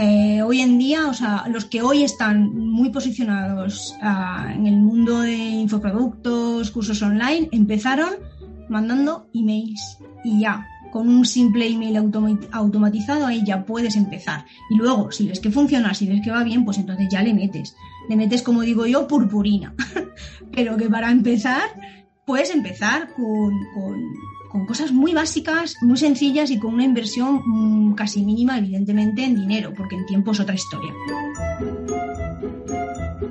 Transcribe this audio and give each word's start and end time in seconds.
Hoy 0.00 0.60
en 0.60 0.78
día, 0.78 1.08
o 1.08 1.14
sea, 1.14 1.44
los 1.48 1.64
que 1.64 1.82
hoy 1.82 2.04
están 2.04 2.54
muy 2.54 2.90
posicionados 2.90 3.96
uh, 4.00 4.48
en 4.50 4.66
el 4.66 4.76
mundo 4.76 5.20
de 5.20 5.34
infoproductos, 5.34 6.70
cursos 6.70 7.02
online, 7.02 7.48
empezaron 7.52 8.10
mandando 8.68 9.28
emails 9.34 9.98
y 10.24 10.40
ya, 10.40 10.66
con 10.92 11.08
un 11.08 11.24
simple 11.26 11.66
email 11.66 11.96
automatizado 12.52 13.26
ahí 13.26 13.42
ya 13.44 13.64
puedes 13.64 13.96
empezar. 13.96 14.44
Y 14.70 14.76
luego, 14.76 15.10
si 15.10 15.28
ves 15.28 15.40
que 15.40 15.50
funciona, 15.50 15.92
si 15.94 16.06
ves 16.06 16.20
que 16.22 16.30
va 16.30 16.44
bien, 16.44 16.64
pues 16.64 16.78
entonces 16.78 17.08
ya 17.10 17.22
le 17.22 17.34
metes. 17.34 17.74
Le 18.08 18.16
metes, 18.16 18.42
como 18.42 18.62
digo 18.62 18.86
yo, 18.86 19.06
purpurina. 19.06 19.74
Pero 20.52 20.76
que 20.76 20.88
para 20.88 21.10
empezar, 21.10 21.68
puedes 22.28 22.50
empezar 22.50 23.08
con, 23.14 23.54
con 24.50 24.66
cosas 24.66 24.92
muy 24.92 25.14
básicas, 25.14 25.76
muy 25.80 25.96
sencillas 25.96 26.50
y 26.50 26.58
con 26.58 26.74
una 26.74 26.84
inversión 26.84 27.40
mm, 27.42 27.94
casi 27.94 28.22
mínima, 28.22 28.58
evidentemente, 28.58 29.24
en 29.24 29.34
dinero, 29.34 29.72
porque 29.74 29.96
en 29.96 30.04
tiempo 30.04 30.32
es 30.32 30.40
otra 30.40 30.54
historia. 30.54 30.92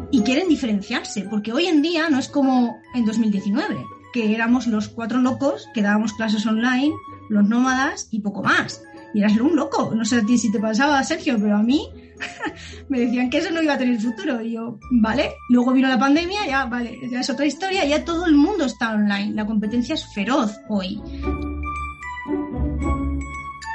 Y 0.09 0.21
quieren 0.21 0.49
diferenciarse, 0.49 1.27
porque 1.29 1.53
hoy 1.53 1.67
en 1.67 1.83
día 1.83 2.09
no 2.09 2.17
es 2.17 2.27
como 2.27 2.81
en 2.95 3.05
2019, 3.05 3.77
que 4.13 4.33
éramos 4.33 4.65
los 4.65 4.89
cuatro 4.89 5.21
locos 5.21 5.67
que 5.75 5.83
dábamos 5.83 6.13
clases 6.13 6.47
online, 6.47 6.95
los 7.29 7.47
nómadas 7.47 8.07
y 8.09 8.21
poco 8.21 8.41
más. 8.41 8.81
Y 9.13 9.19
eras 9.19 9.37
un 9.37 9.55
loco. 9.55 9.93
No 9.95 10.05
sé 10.05 10.17
a 10.17 10.25
ti 10.25 10.39
si 10.39 10.51
te 10.51 10.59
pasaba, 10.59 11.03
Sergio, 11.03 11.37
pero 11.39 11.55
a 11.55 11.61
mí 11.61 11.87
me 12.89 12.99
decían 12.99 13.29
que 13.29 13.37
eso 13.37 13.51
no 13.51 13.61
iba 13.61 13.73
a 13.73 13.77
tener 13.77 13.99
futuro. 13.99 14.41
Y 14.41 14.53
yo, 14.53 14.79
vale. 14.91 15.33
Luego 15.49 15.73
vino 15.73 15.87
la 15.87 15.99
pandemia, 15.99 16.45
ya, 16.47 16.65
vale, 16.65 16.97
ya 17.09 17.19
es 17.19 17.29
otra 17.29 17.45
historia, 17.45 17.85
ya 17.85 18.03
todo 18.03 18.25
el 18.25 18.35
mundo 18.35 18.65
está 18.65 18.93
online. 18.93 19.33
La 19.33 19.45
competencia 19.45 19.95
es 19.95 20.05
feroz 20.13 20.59
hoy. 20.69 21.01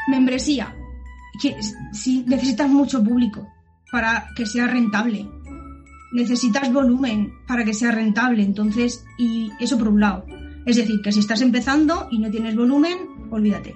Membresía. 0.09 0.75
Que, 1.41 1.57
si 1.93 2.25
necesitas 2.25 2.69
mucho 2.69 3.03
público 3.03 3.49
para 3.91 4.27
que 4.37 4.47
sea 4.47 4.67
rentable. 4.67 5.29
Necesitas 6.13 6.73
volumen 6.73 7.33
para 7.47 7.65
que 7.65 7.75
sea 7.75 7.91
rentable. 7.91 8.43
Entonces, 8.43 9.05
y 9.19 9.51
eso 9.61 9.79
por 9.79 9.89
un 9.89 10.01
lado. 10.01 10.25
Es 10.67 10.77
decir, 10.77 11.01
que 11.03 11.11
si 11.11 11.21
estás 11.21 11.41
empezando 11.41 12.09
y 12.11 12.19
no 12.19 12.31
tienes 12.31 12.55
volumen, 12.55 12.99
olvídate 13.31 13.75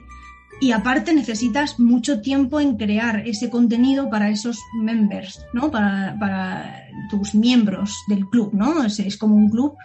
y 0.60 0.72
aparte 0.72 1.12
necesitas 1.12 1.78
mucho 1.78 2.20
tiempo 2.20 2.60
en 2.60 2.76
crear 2.76 3.26
ese 3.26 3.50
contenido 3.50 4.08
para 4.08 4.30
esos 4.30 4.58
members, 4.80 5.44
¿no? 5.52 5.70
Para, 5.70 6.82
tus 7.10 7.34
miembros 7.34 7.94
del 8.08 8.26
club, 8.26 8.50
¿no? 8.52 8.82
Es, 8.82 8.98
es, 8.98 9.16
como 9.16 9.36
un 9.36 9.48
club, 9.48 9.77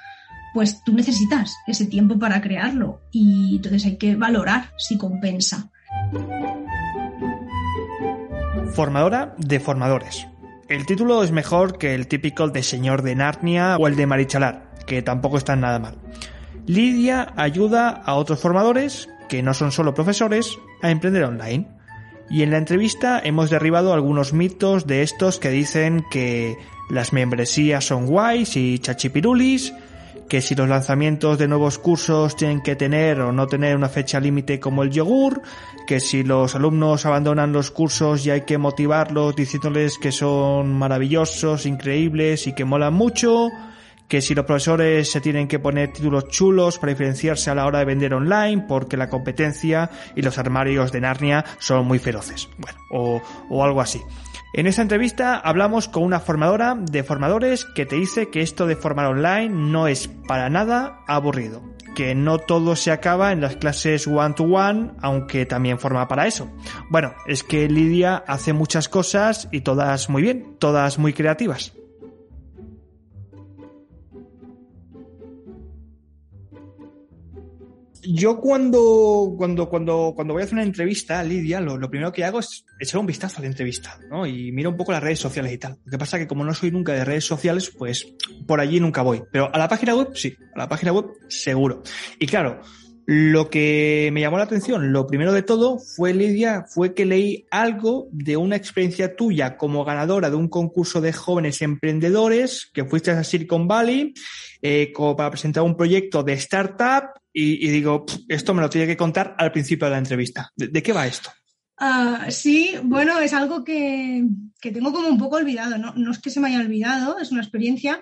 pues 0.53 0.83
tú 0.83 0.93
necesitas 0.93 1.55
ese 1.67 1.85
tiempo 1.85 2.17
para 2.17 2.41
crearlo 2.41 3.01
y 3.11 3.57
entonces 3.57 3.85
hay 3.85 3.97
que 3.97 4.15
valorar 4.15 4.71
si 4.77 4.97
compensa. 4.97 5.69
Formadora 8.73 9.35
de 9.37 9.59
formadores. 9.59 10.27
El 10.69 10.85
título 10.85 11.21
es 11.21 11.31
mejor 11.31 11.77
que 11.77 11.93
el 11.93 12.07
típico 12.07 12.47
de 12.47 12.63
Señor 12.63 13.01
de 13.01 13.13
Narnia 13.13 13.75
o 13.77 13.87
el 13.87 13.97
de 13.97 14.07
Marichalar, 14.07 14.71
que 14.87 15.01
tampoco 15.01 15.37
están 15.37 15.59
nada 15.59 15.79
mal. 15.79 15.97
Lidia 16.65 17.33
ayuda 17.35 17.89
a 17.89 18.15
otros 18.15 18.39
formadores 18.39 19.09
que 19.31 19.41
no 19.41 19.53
son 19.53 19.71
solo 19.71 19.93
profesores, 19.93 20.59
a 20.81 20.91
emprender 20.91 21.23
online. 21.23 21.65
Y 22.29 22.43
en 22.43 22.51
la 22.51 22.57
entrevista 22.57 23.21
hemos 23.23 23.49
derribado 23.49 23.93
algunos 23.93 24.33
mitos 24.33 24.87
de 24.87 25.03
estos 25.03 25.39
que 25.39 25.49
dicen 25.49 26.03
que 26.11 26.57
las 26.89 27.13
membresías 27.13 27.85
son 27.85 28.07
guays 28.07 28.57
y 28.57 28.77
chachipirulis, 28.79 29.73
que 30.27 30.41
si 30.41 30.53
los 30.53 30.67
lanzamientos 30.67 31.39
de 31.39 31.47
nuevos 31.47 31.79
cursos 31.79 32.35
tienen 32.35 32.61
que 32.61 32.75
tener 32.75 33.21
o 33.21 33.31
no 33.31 33.47
tener 33.47 33.77
una 33.77 33.87
fecha 33.87 34.19
límite 34.19 34.59
como 34.59 34.83
el 34.83 34.91
yogur, 34.91 35.41
que 35.87 36.01
si 36.01 36.23
los 36.23 36.53
alumnos 36.53 37.05
abandonan 37.05 37.53
los 37.53 37.71
cursos 37.71 38.25
y 38.25 38.31
hay 38.31 38.41
que 38.41 38.57
motivarlos 38.57 39.33
diciéndoles 39.33 39.97
que 39.97 40.11
son 40.11 40.73
maravillosos, 40.73 41.65
increíbles 41.65 42.47
y 42.47 42.53
que 42.53 42.65
molan 42.65 42.95
mucho, 42.95 43.47
que 44.11 44.21
si 44.21 44.35
los 44.35 44.43
profesores 44.43 45.09
se 45.09 45.21
tienen 45.21 45.47
que 45.47 45.57
poner 45.57 45.93
títulos 45.93 46.27
chulos 46.27 46.77
para 46.77 46.91
diferenciarse 46.91 47.49
a 47.49 47.55
la 47.55 47.65
hora 47.65 47.79
de 47.79 47.85
vender 47.85 48.13
online 48.13 48.65
porque 48.67 48.97
la 48.97 49.07
competencia 49.07 49.89
y 50.17 50.21
los 50.21 50.37
armarios 50.37 50.91
de 50.91 50.99
Narnia 50.99 51.45
son 51.59 51.85
muy 51.87 51.97
feroces. 51.97 52.49
Bueno, 52.57 52.77
o, 52.89 53.21
o 53.49 53.63
algo 53.63 53.79
así. 53.79 54.01
En 54.53 54.67
esta 54.67 54.81
entrevista 54.81 55.37
hablamos 55.37 55.87
con 55.87 56.03
una 56.03 56.19
formadora 56.19 56.75
de 56.75 57.05
formadores 57.05 57.63
que 57.63 57.85
te 57.85 57.95
dice 57.95 58.29
que 58.29 58.41
esto 58.41 58.67
de 58.67 58.75
formar 58.75 59.05
online 59.05 59.47
no 59.47 59.87
es 59.87 60.09
para 60.27 60.49
nada 60.49 60.99
aburrido, 61.07 61.63
que 61.95 62.13
no 62.13 62.37
todo 62.37 62.75
se 62.75 62.91
acaba 62.91 63.31
en 63.31 63.39
las 63.39 63.55
clases 63.55 64.07
one 64.07 64.33
to 64.33 64.43
one, 64.43 64.91
aunque 65.01 65.45
también 65.45 65.79
forma 65.79 66.09
para 66.09 66.27
eso. 66.27 66.51
Bueno, 66.89 67.13
es 67.27 67.45
que 67.45 67.69
Lidia 67.69 68.25
hace 68.27 68.51
muchas 68.51 68.89
cosas 68.89 69.47
y 69.53 69.61
todas 69.61 70.09
muy 70.09 70.21
bien, 70.21 70.57
todas 70.59 70.99
muy 70.99 71.13
creativas. 71.13 71.71
Yo 78.03 78.39
cuando, 78.39 79.33
cuando, 79.37 79.69
cuando, 79.69 80.13
cuando 80.15 80.33
voy 80.33 80.41
a 80.41 80.45
hacer 80.45 80.55
una 80.55 80.63
entrevista 80.63 81.19
a 81.19 81.23
Lidia, 81.23 81.61
lo, 81.61 81.77
primero 81.89 82.11
que 82.11 82.23
hago 82.23 82.39
es 82.39 82.65
echar 82.79 82.99
un 82.99 83.05
vistazo 83.05 83.37
a 83.37 83.41
la 83.41 83.47
entrevista, 83.47 83.99
¿no? 84.09 84.25
Y 84.25 84.51
miro 84.51 84.69
un 84.69 84.77
poco 84.77 84.91
las 84.91 85.03
redes 85.03 85.19
sociales 85.19 85.51
y 85.53 85.57
tal. 85.57 85.77
Lo 85.85 85.91
que 85.91 85.97
pasa 85.97 86.17
que 86.17 86.27
como 86.27 86.43
no 86.43 86.53
soy 86.53 86.71
nunca 86.71 86.93
de 86.93 87.05
redes 87.05 87.25
sociales, 87.25 87.71
pues 87.77 88.15
por 88.47 88.59
allí 88.59 88.79
nunca 88.79 89.01
voy. 89.01 89.23
Pero 89.31 89.53
a 89.53 89.57
la 89.57 89.67
página 89.67 89.95
web, 89.95 90.09
sí. 90.15 90.35
A 90.55 90.59
la 90.59 90.69
página 90.69 90.91
web, 90.91 91.05
seguro. 91.27 91.83
Y 92.19 92.27
claro, 92.27 92.61
lo 93.05 93.49
que 93.49 94.09
me 94.13 94.21
llamó 94.21 94.37
la 94.37 94.43
atención, 94.43 94.91
lo 94.91 95.07
primero 95.07 95.33
de 95.33 95.43
todo 95.43 95.79
fue, 95.79 96.13
Lidia, 96.13 96.65
fue 96.67 96.93
que 96.93 97.05
leí 97.05 97.45
algo 97.51 98.07
de 98.11 98.37
una 98.37 98.55
experiencia 98.55 99.15
tuya 99.15 99.57
como 99.57 99.83
ganadora 99.83 100.29
de 100.29 100.35
un 100.35 100.47
concurso 100.47 101.01
de 101.01 101.13
jóvenes 101.13 101.61
emprendedores 101.61 102.69
que 102.73 102.85
fuiste 102.85 103.11
a 103.11 103.23
Silicon 103.23 103.67
Valley 103.67 104.13
eh, 104.61 104.91
como 104.93 105.15
para 105.15 105.31
presentar 105.31 105.63
un 105.63 105.75
proyecto 105.75 106.23
de 106.23 106.33
startup 106.33 107.09
y, 107.33 107.69
digo, 107.69 108.05
esto 108.27 108.53
me 108.53 108.61
lo 108.61 108.69
tiene 108.69 108.87
que 108.87 108.97
contar 108.97 109.35
al 109.37 109.53
principio 109.53 109.85
de 109.85 109.91
la 109.91 109.99
entrevista. 109.99 110.51
¿De, 110.53 110.83
qué 110.83 110.91
va 110.91 111.07
esto? 111.07 111.31
Uh, 111.79 112.29
sí, 112.29 112.75
bueno, 112.83 113.19
es 113.19 113.31
algo 113.33 113.63
que, 113.63 114.25
que, 114.59 114.71
tengo 114.71 114.91
como 114.91 115.07
un 115.07 115.17
poco 115.17 115.37
olvidado. 115.37 115.77
no 115.77 116.11
es 116.11 116.19
que 116.19 116.29
se 116.29 116.41
me 116.41 116.49
haya 116.49 116.59
olvidado, 116.59 117.19
es 117.19 117.31
una 117.31 117.41
experiencia, 117.41 118.01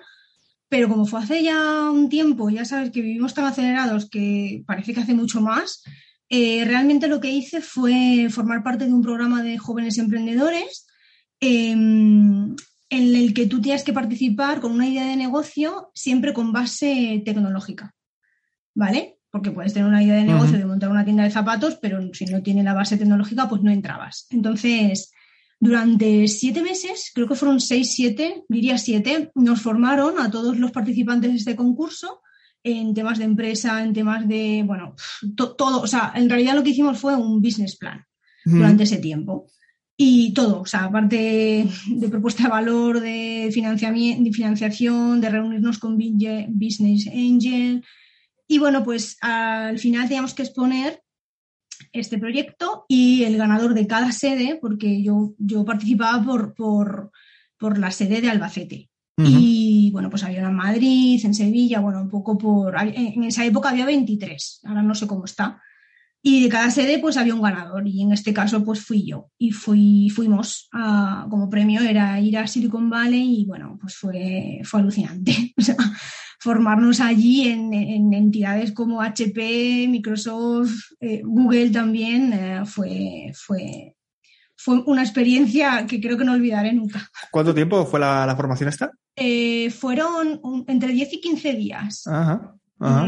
pero 0.70 0.88
como 0.88 1.04
fue 1.04 1.20
hace 1.20 1.42
ya 1.42 1.90
un 1.90 2.08
tiempo, 2.08 2.48
ya 2.48 2.64
sabes 2.64 2.90
que 2.90 3.02
vivimos 3.02 3.34
tan 3.34 3.44
acelerados 3.44 4.08
que 4.08 4.62
parece 4.66 4.94
que 4.94 5.00
hace 5.00 5.14
mucho 5.14 5.42
más, 5.42 5.82
eh, 6.30 6.64
realmente 6.64 7.08
lo 7.08 7.20
que 7.20 7.30
hice 7.30 7.60
fue 7.60 8.28
formar 8.30 8.62
parte 8.62 8.86
de 8.86 8.94
un 8.94 9.02
programa 9.02 9.42
de 9.42 9.58
jóvenes 9.58 9.98
emprendedores 9.98 10.86
eh, 11.40 11.72
en 11.72 12.56
el 12.88 13.34
que 13.34 13.46
tú 13.46 13.60
tienes 13.60 13.84
que 13.84 13.92
participar 13.92 14.60
con 14.60 14.72
una 14.72 14.88
idea 14.88 15.06
de 15.06 15.16
negocio 15.16 15.90
siempre 15.92 16.32
con 16.32 16.52
base 16.52 17.20
tecnológica. 17.24 17.94
¿Vale? 18.72 19.20
porque 19.30 19.52
puedes 19.52 19.72
tener 19.72 19.88
una 19.88 20.02
idea 20.02 20.16
de 20.16 20.24
negocio 20.24 20.58
de 20.58 20.64
montar 20.64 20.90
una 20.90 21.04
tienda 21.04 21.22
de 21.22 21.30
zapatos, 21.30 21.78
pero 21.80 22.00
si 22.12 22.24
no 22.26 22.42
tiene 22.42 22.62
la 22.62 22.74
base 22.74 22.96
tecnológica, 22.96 23.48
pues 23.48 23.62
no 23.62 23.70
entrabas. 23.70 24.26
Entonces, 24.30 25.12
durante 25.60 26.26
siete 26.26 26.62
meses, 26.62 27.12
creo 27.14 27.28
que 27.28 27.34
fueron 27.34 27.60
seis, 27.60 27.92
siete, 27.94 28.44
diría 28.48 28.78
siete, 28.78 29.30
nos 29.34 29.60
formaron 29.60 30.18
a 30.18 30.30
todos 30.30 30.58
los 30.58 30.72
participantes 30.72 31.30
de 31.30 31.36
este 31.36 31.54
concurso 31.54 32.22
en 32.64 32.94
temas 32.94 33.18
de 33.18 33.24
empresa, 33.24 33.82
en 33.82 33.92
temas 33.92 34.26
de, 34.26 34.62
bueno, 34.66 34.94
todo, 35.36 35.82
o 35.82 35.86
sea, 35.86 36.12
en 36.14 36.30
realidad 36.30 36.54
lo 36.54 36.62
que 36.62 36.70
hicimos 36.70 36.98
fue 36.98 37.14
un 37.14 37.40
business 37.42 37.76
plan 37.76 38.04
durante 38.44 38.84
ese 38.84 38.98
tiempo. 38.98 39.46
Y 39.96 40.32
todo, 40.32 40.62
o 40.62 40.66
sea, 40.66 40.84
aparte 40.84 41.68
de 41.88 42.08
propuesta 42.08 42.44
de 42.44 42.48
valor, 42.48 43.00
de, 43.00 43.50
financiamiento, 43.52 44.24
de 44.24 44.32
financiación, 44.32 45.20
de 45.20 45.28
reunirnos 45.28 45.78
con 45.78 45.98
Business 45.98 47.06
Angel, 47.06 47.84
y 48.48 48.58
bueno, 48.58 48.82
pues 48.82 49.18
al 49.20 49.78
final 49.78 50.08
teníamos 50.08 50.32
que 50.32 50.42
exponer 50.42 51.02
este 51.92 52.18
proyecto 52.18 52.84
y 52.88 53.24
el 53.24 53.36
ganador 53.36 53.74
de 53.74 53.86
cada 53.86 54.12
sede, 54.12 54.58
porque 54.60 55.02
yo, 55.02 55.34
yo 55.38 55.64
participaba 55.64 56.22
por, 56.24 56.54
por, 56.54 57.78
la 57.78 57.90
sede 57.90 58.20
de 58.20 58.30
Albacete. 58.30 58.88
Y 59.22 59.90
bueno, 59.92 60.08
pues 60.08 60.24
había 60.24 60.40
en 60.40 60.54
Madrid, 60.54 61.20
en 61.22 61.34
Sevilla, 61.34 61.80
bueno, 61.80 62.00
un 62.00 62.08
poco 62.08 62.38
por. 62.38 62.74
En 62.80 63.22
esa 63.24 63.44
época 63.44 63.68
había 63.68 63.84
23, 63.84 64.60
ahora 64.64 64.82
no 64.82 64.94
sé 64.94 65.06
cómo 65.06 65.26
está. 65.26 65.60
Y 66.22 66.42
de 66.42 66.48
cada 66.50 66.70
sede 66.70 66.98
pues 66.98 67.16
había 67.16 67.34
un 67.34 67.40
ganador 67.40 67.88
y 67.88 68.02
en 68.02 68.12
este 68.12 68.34
caso 68.34 68.62
pues 68.62 68.80
fui 68.80 69.06
yo 69.06 69.30
y 69.38 69.52
fui, 69.52 70.10
fuimos 70.10 70.68
a, 70.70 71.26
como 71.30 71.48
premio 71.48 71.80
era 71.80 72.20
ir 72.20 72.36
a 72.36 72.46
Silicon 72.46 72.90
Valley 72.90 73.40
y 73.40 73.46
bueno, 73.46 73.78
pues 73.80 73.96
fue, 73.96 74.60
fue 74.64 74.80
alucinante. 74.80 75.54
O 75.60 75.62
sea, 75.62 75.76
formarnos 76.40 77.00
allí 77.00 77.48
en, 77.48 77.72
entidades 78.14 78.72
como 78.72 79.02
HP, 79.02 79.86
Microsoft, 79.88 80.92
eh, 80.98 81.20
Google 81.22 81.70
también 81.70 82.32
eh, 82.32 82.62
fue, 82.64 83.30
fue, 83.34 83.94
fue 84.56 84.82
una 84.86 85.02
experiencia 85.02 85.86
que 85.86 86.00
creo 86.00 86.16
que 86.16 86.24
no 86.24 86.32
olvidaré 86.32 86.72
nunca. 86.72 87.08
¿Cuánto 87.30 87.54
tiempo 87.54 87.84
fue 87.84 88.00
la, 88.00 88.34
formación 88.34 88.70
esta? 88.70 88.90
Eh, 89.14 89.70
fueron 89.70 90.40
entre 90.66 90.92
10 90.92 91.12
y 91.12 91.20
15 91.20 91.52
días, 91.52 92.04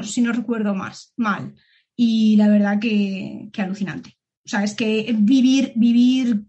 si 0.05 0.21
no 0.21 0.33
recuerdo 0.33 0.75
más, 0.75 1.15
mal 1.17 1.55
y 1.97 2.37
la 2.37 2.49
verdad 2.49 2.79
que, 2.79 3.51
alucinante. 3.57 4.19
O 4.45 4.49
sea, 4.49 4.63
es 4.63 4.75
que 4.75 5.15
vivir, 5.17 5.73
vivir 5.75 6.43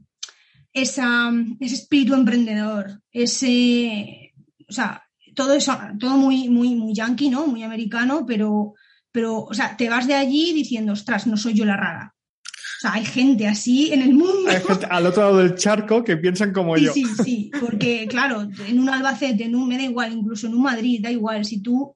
esa, 0.73 1.31
ese 1.59 1.75
espíritu 1.75 2.13
emprendedor, 2.13 3.01
ese, 3.11 4.33
o 4.67 4.73
sea, 4.73 5.02
todo 5.35 5.53
eso, 5.53 5.77
todo 5.99 6.17
muy, 6.17 6.49
muy, 6.49 6.75
muy 6.75 6.93
yankee, 6.93 7.29
¿no? 7.29 7.47
Muy 7.47 7.63
americano, 7.63 8.25
pero, 8.25 8.73
pero, 9.11 9.39
o 9.43 9.53
sea, 9.53 9.75
te 9.77 9.89
vas 9.89 10.07
de 10.07 10.15
allí 10.15 10.53
diciendo, 10.53 10.93
ostras, 10.93 11.27
no 11.27 11.37
soy 11.37 11.53
yo 11.53 11.65
la 11.65 11.77
rara. 11.77 12.13
O 12.53 12.79
sea, 12.81 12.93
hay 12.93 13.05
gente 13.05 13.47
así 13.47 13.93
en 13.93 14.01
el 14.01 14.13
mundo. 14.13 14.49
Hay 14.49 14.61
gente 14.61 14.85
al 14.89 15.05
otro 15.05 15.23
lado 15.23 15.37
del 15.37 15.55
charco 15.55 16.03
que 16.03 16.17
piensan 16.17 16.51
como 16.51 16.75
yo. 16.77 16.91
Sí, 16.91 17.05
sí, 17.23 17.51
porque 17.59 18.07
claro, 18.09 18.47
en 18.67 18.79
un 18.79 18.89
Albacete, 18.89 19.45
en 19.45 19.55
un, 19.55 19.67
me 19.67 19.77
da 19.77 19.83
igual, 19.83 20.11
incluso 20.11 20.47
en 20.47 20.55
un 20.55 20.63
Madrid, 20.63 20.99
da 21.01 21.09
igual, 21.09 21.45
si 21.45 21.61
tú 21.61 21.95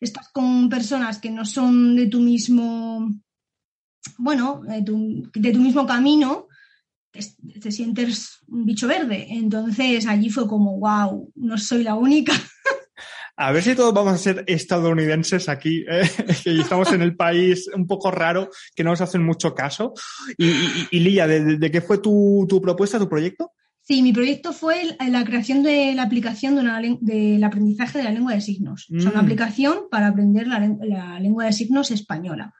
estás 0.00 0.28
con 0.28 0.68
personas 0.68 1.18
que 1.18 1.30
no 1.30 1.44
son 1.44 1.96
de 1.96 2.06
tu 2.06 2.20
mismo, 2.20 3.12
bueno, 4.18 4.62
de 4.66 4.82
tu, 4.82 4.96
mismo 5.60 5.86
camino, 5.86 6.46
te, 7.10 7.72
sientes 7.72 8.38
un 8.48 8.64
bicho 8.64 8.86
verde. 8.86 9.26
Entonces 9.30 10.06
allí 10.06 10.30
fue 10.30 10.46
como, 10.46 10.78
wow, 10.78 11.32
no 11.34 11.58
soy 11.58 11.82
la 11.82 11.94
única. 11.94 12.32
A 13.40 13.52
ver 13.52 13.62
si 13.62 13.76
todos 13.76 13.94
vamos 13.94 14.14
a 14.14 14.18
ser 14.18 14.44
estadounidenses 14.48 15.48
aquí, 15.48 15.84
¿eh? 15.88 16.02
que 16.44 16.58
estamos 16.58 16.92
en 16.92 17.02
el 17.02 17.14
país 17.14 17.70
un 17.72 17.86
poco 17.86 18.10
raro, 18.10 18.50
que 18.74 18.82
no 18.82 18.90
nos 18.90 19.00
hacen 19.00 19.22
mucho 19.22 19.54
caso. 19.54 19.94
Y, 20.36 20.98
Lía, 20.98 21.28
¿de, 21.28 21.70
qué 21.70 21.80
fue 21.80 21.98
tu, 21.98 22.46
tu 22.48 22.60
propuesta, 22.60 22.98
tu 22.98 23.08
proyecto? 23.08 23.52
Sí, 23.88 24.02
mi 24.02 24.12
proyecto 24.12 24.52
fue 24.52 24.98
la 25.08 25.24
creación 25.24 25.62
de 25.62 25.94
la 25.94 26.02
aplicación 26.02 26.56
de 26.56 26.60
una, 26.60 26.78
del 27.00 27.42
aprendizaje 27.42 27.96
de 27.96 28.04
la 28.04 28.10
lengua 28.10 28.34
de 28.34 28.40
signos. 28.42 28.86
O 28.94 29.00
sea, 29.00 29.12
una 29.12 29.22
mm. 29.22 29.24
aplicación 29.24 29.78
para 29.90 30.08
aprender 30.08 30.46
la, 30.46 31.18
lengua 31.20 31.46
de 31.46 31.52
signos 31.54 31.90
española. 31.90 32.52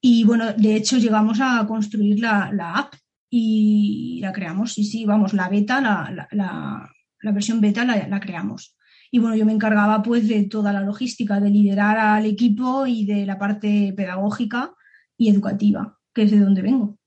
Y 0.00 0.24
bueno, 0.24 0.54
de 0.54 0.76
hecho 0.76 0.96
llegamos 0.96 1.38
a 1.42 1.66
construir 1.66 2.20
la, 2.20 2.50
app 2.76 2.94
y 3.28 4.20
la 4.22 4.32
creamos. 4.32 4.72
Sí, 4.72 4.84
sí, 4.84 5.04
vamos, 5.04 5.34
la 5.34 5.50
beta, 5.50 5.82
la, 5.82 6.88
versión 7.30 7.60
beta 7.60 7.84
la, 7.84 8.20
creamos. 8.20 8.74
Y 9.10 9.18
bueno, 9.18 9.36
yo 9.36 9.44
me 9.44 9.52
encargaba 9.52 10.02
pues 10.02 10.28
de 10.28 10.44
toda 10.44 10.72
la 10.72 10.80
logística, 10.80 11.40
de 11.40 11.50
liderar 11.50 11.98
al 11.98 12.26
equipo 12.26 12.86
y 12.86 13.04
de 13.04 13.26
la 13.26 13.38
parte 13.38 13.92
pedagógica 13.96 14.72
y 15.16 15.30
educativa, 15.30 15.98
que 16.14 16.22
es 16.22 16.30
de 16.30 16.38
donde 16.38 16.62
vengo. 16.62 17.00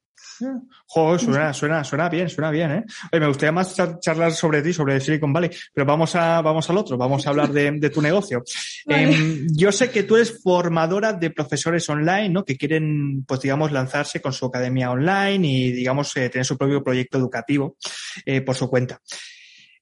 Jo, 0.88 1.20
suena, 1.20 1.54
suena, 1.54 1.84
suena 1.84 2.10
bien, 2.10 2.30
suena 2.30 2.52
bien, 2.52 2.72
¿eh? 2.72 2.86
me 3.20 3.28
gustaría 3.28 3.52
más 3.52 3.76
charlar 4.00 4.32
sobre 4.32 4.62
ti, 4.62 4.74
sobre 4.74 5.00
Silicon 5.00 5.34
Valley, 5.34 5.50
pero 5.74 5.86
vamos 5.86 6.16
a, 6.16 6.42
vamos 6.42 6.70
al 6.70 6.78
otro, 6.78 6.98
vamos 6.98 7.26
a 7.26 7.30
hablar 7.30 7.52
de, 7.52 7.90
tu 7.90 8.02
negocio. 8.02 8.44
Em, 8.86 9.48
yo 9.56 9.72
sé 9.72 9.90
que 9.90 10.04
tú 10.04 10.18
eres 10.18 10.42
formadora 10.42 11.14
de 11.14 11.30
profesores 11.30 11.88
online, 11.90 12.30
¿no? 12.30 12.44
Que 12.44 12.58
quieren, 12.58 13.24
pues 13.26 13.40
digamos, 13.40 13.72
lanzarse 13.72 14.22
con 14.22 14.34
su 14.34 14.46
academia 14.46 14.92
online 14.92 15.48
y, 15.48 15.72
digamos, 15.72 16.16
eh, 16.18 16.30
tener 16.30 16.46
su 16.46 16.58
propio 16.58 16.84
proyecto 16.84 17.18
educativo 17.18 17.78
eh, 18.26 18.42
por 18.42 18.56
su 18.56 18.70
cuenta. 18.70 19.00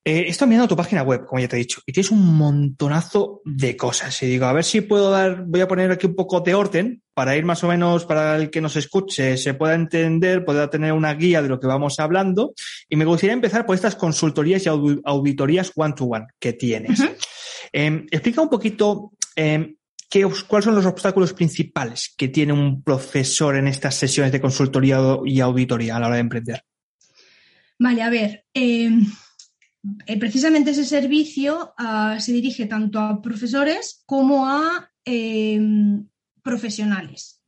Eh, 0.03 0.25
estoy 0.27 0.47
mirando 0.47 0.67
tu 0.67 0.75
página 0.75 1.03
web, 1.03 1.25
como 1.27 1.39
ya 1.39 1.47
te 1.47 1.57
he 1.57 1.59
dicho, 1.59 1.81
y 1.85 1.91
tienes 1.93 2.09
un 2.09 2.25
montonazo 2.35 3.41
de 3.45 3.77
cosas. 3.77 4.21
Y 4.23 4.25
digo, 4.25 4.45
a 4.45 4.53
ver 4.53 4.63
si 4.63 4.81
puedo 4.81 5.11
dar, 5.11 5.43
voy 5.45 5.61
a 5.61 5.67
poner 5.67 5.91
aquí 5.91 6.07
un 6.07 6.15
poco 6.15 6.39
de 6.41 6.55
orden 6.55 7.03
para 7.13 7.37
ir 7.37 7.45
más 7.45 7.63
o 7.63 7.67
menos, 7.67 8.05
para 8.05 8.35
el 8.35 8.49
que 8.49 8.61
nos 8.61 8.75
escuche, 8.75 9.37
se 9.37 9.53
pueda 9.53 9.75
entender, 9.75 10.43
pueda 10.43 10.71
tener 10.71 10.93
una 10.93 11.13
guía 11.13 11.43
de 11.43 11.49
lo 11.49 11.59
que 11.59 11.67
vamos 11.67 11.99
hablando. 11.99 12.53
Y 12.89 12.95
me 12.95 13.05
gustaría 13.05 13.33
empezar 13.33 13.67
por 13.67 13.75
estas 13.75 13.95
consultorías 13.95 14.65
y 14.65 14.69
auditorías 14.69 15.71
one-to-one 15.75 16.25
que 16.39 16.53
tienes. 16.53 16.99
Em, 17.71 18.07
explica 18.09 18.41
un 18.41 18.49
poquito 18.49 19.11
em, 19.35 19.75
qué, 20.09 20.27
cuáles 20.47 20.65
son 20.65 20.73
los 20.73 20.85
obstáculos 20.87 21.33
principales 21.33 22.11
que 22.17 22.27
tiene 22.29 22.53
un 22.53 22.81
profesor 22.81 23.55
en 23.55 23.67
estas 23.67 23.93
sesiones 23.93 24.31
de 24.31 24.41
consultoría 24.41 24.99
y 25.25 25.39
auditoría 25.41 25.97
a 25.97 25.99
la 25.99 26.07
hora 26.07 26.15
de 26.15 26.21
emprender. 26.21 26.63
Vale, 27.77 28.01
a 28.01 28.09
ver. 28.09 28.45
Em, 28.53 29.01
eh, 29.01 29.05
precisamente 30.19 30.71
ese 30.71 30.85
servicio 30.85 31.73
ah, 31.77 32.17
se 32.19 32.33
dirige 32.33 32.65
tanto 32.65 32.99
a 32.99 33.21
profesores 33.21 34.03
como 34.05 34.47
a 34.47 34.89
em, 35.05 36.07
profesionales. 36.43 37.41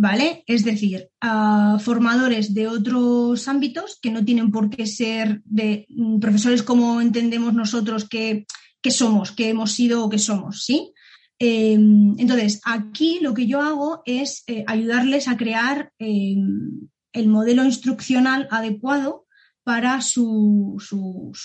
¿Vale? 0.00 0.44
Es 0.46 0.64
decir, 0.64 1.08
a 1.20 1.78
formadores 1.80 2.54
de 2.54 2.68
otros 2.68 3.48
ámbitos 3.48 3.98
que 4.00 4.12
no 4.12 4.24
tienen 4.24 4.52
por 4.52 4.70
qué 4.70 4.86
ser 4.86 5.42
de 5.44 5.86
mm, 5.88 6.20
profesores 6.20 6.62
como 6.62 7.00
entendemos 7.00 7.52
nosotros 7.52 8.08
que, 8.08 8.46
somos, 8.90 9.32
que 9.32 9.48
hemos 9.48 9.72
sido 9.72 10.04
o 10.04 10.08
que 10.08 10.18
somos, 10.18 10.64
¿sí? 10.64 10.92
Em, 11.40 12.14
entonces, 12.18 12.60
aquí 12.64 13.18
lo 13.20 13.34
que 13.34 13.46
yo 13.46 13.60
hago 13.60 14.02
es 14.06 14.44
eh, 14.46 14.64
ayudarles 14.66 15.28
a 15.28 15.36
crear 15.36 15.92
em, 15.98 16.88
el 17.12 17.28
modelo 17.28 17.64
instruccional 17.64 18.46
adecuado 18.50 19.26
para 19.68 20.00
su, 20.00 20.80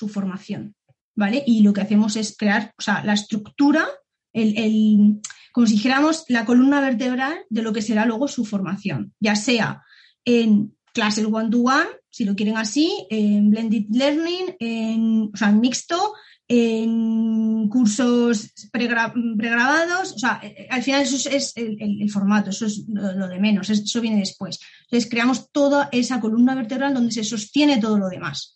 formación, 0.09 0.75
¿vale? 1.13 1.43
Y 1.45 1.59
lo 1.59 1.73
que 1.73 1.81
hacemos 1.81 2.15
es 2.15 2.37
crear, 2.37 2.73
o 2.79 2.81
sea, 2.81 3.03
la 3.03 3.11
estructura, 3.11 3.85
el, 4.31 5.19
como 5.51 5.67
si 5.67 5.73
dijéramos, 5.73 6.23
la 6.29 6.45
columna 6.45 6.79
vertebral 6.79 7.39
de 7.49 7.61
lo 7.61 7.73
que 7.73 7.81
será 7.81 8.05
luego 8.05 8.29
su 8.29 8.45
formación, 8.45 9.13
ya 9.19 9.35
sea 9.35 9.83
en 10.23 10.73
clases 10.93 11.25
one-to-one, 11.25 11.89
si 12.09 12.23
lo 12.23 12.33
quieren 12.33 12.55
así, 12.55 13.05
en 13.09 13.49
blended 13.49 13.87
learning, 13.89 14.55
en, 14.57 15.29
o 15.33 15.35
sea, 15.35 15.49
en 15.49 15.59
mixto, 15.59 16.13
en 16.47 17.69
cursos 17.69 18.53
pregrabados, 18.71 20.13
o 20.13 20.19
sea, 20.19 20.41
al 20.69 20.83
final 20.83 21.01
eso 21.01 21.29
es 21.29 21.53
el, 21.55 22.09
formato, 22.09 22.49
eso 22.49 22.65
es 22.65 22.83
lo, 22.87 23.27
de 23.27 23.39
menos, 23.39 23.69
eso 23.69 24.01
viene 24.01 24.19
después. 24.19 24.59
Entonces 24.83 25.09
creamos 25.09 25.51
toda 25.51 25.89
esa 25.91 26.19
columna 26.19 26.55
vertebral 26.55 26.93
donde 26.93 27.11
se 27.11 27.23
sostiene 27.23 27.79
todo 27.79 27.97
lo 27.97 28.09
demás. 28.09 28.55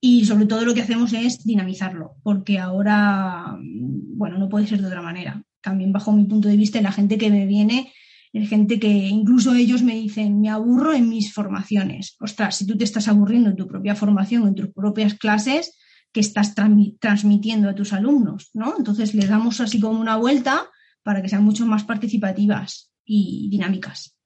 Y 0.00 0.24
sobre 0.24 0.46
todo 0.46 0.64
lo 0.64 0.74
que 0.74 0.82
hacemos 0.82 1.12
es 1.12 1.44
dinamizarlo, 1.44 2.16
porque 2.22 2.58
ahora, 2.58 3.56
bueno, 3.60 4.38
no 4.38 4.48
puede 4.48 4.66
ser 4.66 4.80
de 4.80 4.86
otra 4.86 5.02
manera. 5.02 5.42
También 5.60 5.92
bajo 5.92 6.12
mi 6.12 6.24
punto 6.24 6.48
de 6.48 6.56
vista, 6.56 6.80
la 6.80 6.92
gente 6.92 7.18
que 7.18 7.30
me 7.30 7.46
viene 7.46 7.92
es 8.32 8.48
gente 8.48 8.78
que 8.78 8.88
incluso 8.88 9.54
ellos 9.54 9.82
me 9.82 9.94
dicen, 9.94 10.40
me 10.40 10.50
aburro 10.50 10.92
en 10.92 11.08
mis 11.08 11.32
formaciones. 11.32 12.16
Ostras, 12.20 12.56
si 12.56 12.66
tú 12.66 12.76
te 12.76 12.84
estás 12.84 13.08
aburriendo 13.08 13.50
en 13.50 13.56
tu 13.56 13.66
propia 13.66 13.94
formación, 13.94 14.46
en 14.46 14.54
tus 14.54 14.68
propias 14.68 15.14
clases, 15.14 15.76
que 16.16 16.20
estás 16.20 16.54
transmitiendo 16.54 17.68
a 17.68 17.74
tus 17.74 17.92
alumnos, 17.92 18.48
¿no? 18.54 18.74
Entonces 18.78 19.14
les 19.14 19.28
damos 19.28 19.60
así 19.60 19.78
como 19.78 20.00
una 20.00 20.16
vuelta 20.16 20.70
para 21.02 21.20
que 21.20 21.28
sean 21.28 21.44
mucho 21.44 21.66
más 21.66 21.84
participativas 21.84 22.90
y 23.04 23.50
dinámicas. 23.50 24.16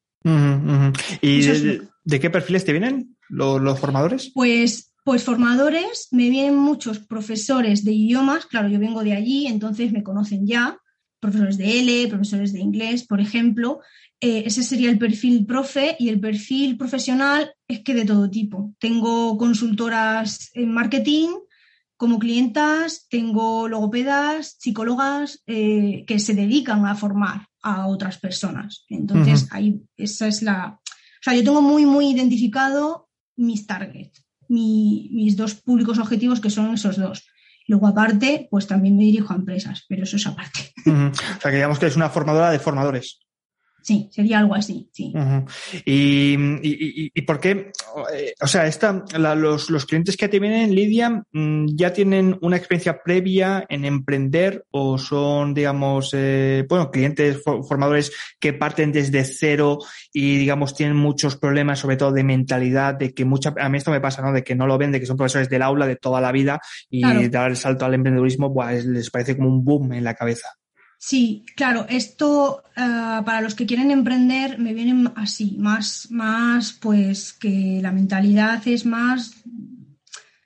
¿Y 1.20 1.42
de, 1.42 2.20
qué 2.20 2.30
perfiles 2.30 2.64
te 2.64 2.70
vienen 2.70 3.16
los, 3.28 3.80
formadores? 3.80 4.30
Pues, 4.32 4.92
pues 5.02 5.24
formadores, 5.24 6.06
me 6.12 6.30
vienen 6.30 6.54
muchos 6.54 7.00
profesores 7.00 7.84
de 7.84 7.90
idiomas, 7.90 8.46
claro, 8.46 8.68
yo 8.68 8.78
vengo 8.78 9.02
de 9.02 9.14
allí, 9.14 9.48
entonces 9.48 9.90
me 9.90 10.04
conocen 10.04 10.46
ya, 10.46 10.78
profesores 11.18 11.58
de 11.58 11.80
L, 11.80 12.06
profesores 12.06 12.52
de 12.52 12.60
inglés, 12.60 13.04
por 13.04 13.20
ejemplo. 13.20 13.80
Eh, 14.20 14.44
ese 14.46 14.62
sería 14.62 14.90
el 14.90 14.98
perfil 14.98 15.44
profe 15.44 15.96
y 15.98 16.08
el 16.08 16.20
perfil 16.20 16.76
profesional 16.76 17.52
es 17.66 17.80
que 17.80 17.94
de 17.94 18.04
todo 18.04 18.30
tipo. 18.30 18.76
Tengo 18.78 19.36
consultoras 19.36 20.50
en 20.54 20.72
marketing, 20.72 21.30
como 22.00 22.18
clientas 22.18 23.06
tengo 23.10 23.68
logopedas, 23.68 24.56
psicólogas 24.58 25.42
eh, 25.46 26.04
que 26.06 26.18
se 26.18 26.32
dedican 26.32 26.86
a 26.86 26.94
formar 26.94 27.48
a 27.60 27.88
otras 27.88 28.16
personas. 28.16 28.86
Entonces, 28.88 29.48
ahí 29.50 29.82
esa 29.98 30.26
es 30.26 30.40
la. 30.40 30.80
O 30.80 31.22
sea, 31.22 31.34
yo 31.34 31.44
tengo 31.44 31.60
muy, 31.60 31.84
muy 31.84 32.08
identificado 32.12 33.10
mis 33.36 33.66
targets, 33.66 34.26
mis 34.48 35.36
dos 35.36 35.56
públicos 35.56 35.98
objetivos 35.98 36.40
que 36.40 36.48
son 36.48 36.72
esos 36.72 36.96
dos. 36.96 37.26
Luego, 37.66 37.88
aparte, 37.88 38.48
pues 38.50 38.66
también 38.66 38.96
me 38.96 39.04
dirijo 39.04 39.34
a 39.34 39.36
empresas, 39.36 39.84
pero 39.86 40.04
eso 40.04 40.16
es 40.16 40.26
aparte. 40.26 40.72
O 40.86 41.38
sea, 41.38 41.50
que 41.50 41.56
digamos 41.56 41.78
que 41.78 41.86
es 41.86 41.96
una 41.96 42.08
formadora 42.08 42.50
de 42.50 42.60
formadores. 42.60 43.20
Sí, 43.82 44.08
sería 44.12 44.38
algo 44.40 44.54
así, 44.54 44.88
sí. 44.92 45.12
¿Y, 45.84 46.36
y, 47.14 47.22
por 47.22 47.40
qué? 47.40 47.72
Eh, 48.14 48.34
o 48.40 48.46
sea, 48.46 48.66
esta, 48.66 49.04
los, 49.18 49.70
los, 49.70 49.86
clientes 49.86 50.16
que 50.16 50.28
te 50.28 50.38
vienen, 50.38 50.74
Lidia, 50.74 51.24
mm, 51.32 51.66
¿ya 51.74 51.92
tienen 51.92 52.36
una 52.42 52.56
experiencia 52.56 53.02
previa 53.02 53.64
en 53.68 53.84
emprender 53.84 54.64
o 54.70 54.98
son, 54.98 55.54
digamos, 55.54 56.10
eh, 56.12 56.66
bueno, 56.68 56.90
clientes 56.90 57.42
formadores 57.42 58.12
que 58.38 58.52
parten 58.52 58.92
desde 58.92 59.24
cero 59.24 59.78
y, 60.12 60.38
digamos, 60.38 60.74
tienen 60.74 60.96
muchos 60.96 61.36
problemas, 61.36 61.78
sobre 61.78 61.96
todo 61.96 62.12
de 62.12 62.24
mentalidad, 62.24 62.94
de 62.94 63.14
que 63.14 63.24
mucha, 63.24 63.54
a 63.58 63.68
mí 63.68 63.78
esto 63.78 63.90
me 63.90 64.00
pasa, 64.00 64.22
¿no? 64.22 64.32
De 64.32 64.44
que 64.44 64.54
no 64.54 64.66
lo 64.66 64.78
ven, 64.78 64.92
de 64.92 65.00
que 65.00 65.06
son 65.06 65.16
profesores 65.16 65.48
del 65.48 65.62
aula 65.62 65.86
de 65.86 65.96
toda 65.96 66.20
la 66.20 66.32
vida 66.32 66.60
y 66.88 67.28
dar 67.28 67.50
el 67.50 67.56
salto 67.56 67.84
al 67.84 67.94
emprendedurismo, 67.94 68.52
pues 68.52 68.84
les 68.84 69.10
parece 69.10 69.36
como 69.36 69.48
un 69.48 69.64
boom 69.64 69.92
en 69.92 70.04
la 70.04 70.14
cabeza. 70.14 70.59
Sí, 71.02 71.46
claro, 71.56 71.86
esto 71.88 72.62
eh, 72.76 73.22
para 73.24 73.40
los 73.40 73.54
que 73.54 73.64
quieren 73.64 73.90
emprender 73.90 74.58
me 74.58 74.74
viene 74.74 75.10
así, 75.16 75.56
más, 75.58 76.08
más 76.10 76.74
pues 76.74 77.32
que 77.32 77.80
la 77.80 77.90
mentalidad 77.90 78.60
es 78.68 78.84
más 78.84 79.32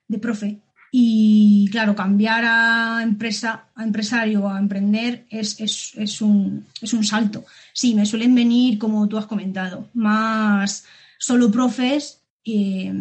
de 0.06 0.18
profe. 0.20 0.60
Y 0.92 1.68
claro, 1.72 1.96
cambiar 1.96 2.44
a 2.46 3.02
empresa, 3.02 3.64
a 3.74 3.82
empresario, 3.82 4.48
a 4.48 4.60
emprender 4.60 5.26
es, 5.28 5.58
es, 5.58 6.22
un, 6.22 6.64
es 6.80 6.92
un 6.92 7.02
salto. 7.02 7.44
Sí, 7.72 7.96
me 7.96 8.06
suelen 8.06 8.32
venir, 8.32 8.78
como 8.78 9.08
tú 9.08 9.18
has 9.18 9.26
comentado, 9.26 9.88
más 9.94 10.84
solo 11.18 11.50
profes 11.50 12.22
eh, 12.44 12.92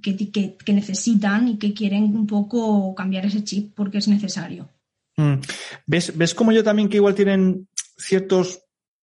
que, 0.00 0.56
que 0.56 0.72
necesitan 0.72 1.46
y 1.48 1.58
que 1.58 1.74
quieren 1.74 2.04
un 2.16 2.26
poco 2.26 2.94
cambiar 2.94 3.26
ese 3.26 3.44
chip 3.44 3.74
porque 3.74 3.98
es 3.98 4.08
necesario. 4.08 4.71
Mm. 5.16 5.34
¿Ves, 5.86 6.16
¿Ves 6.16 6.34
como 6.34 6.52
yo 6.52 6.64
también 6.64 6.88
que 6.88 6.96
igual 6.96 7.14
tienen 7.14 7.68
ciertos 7.96 8.62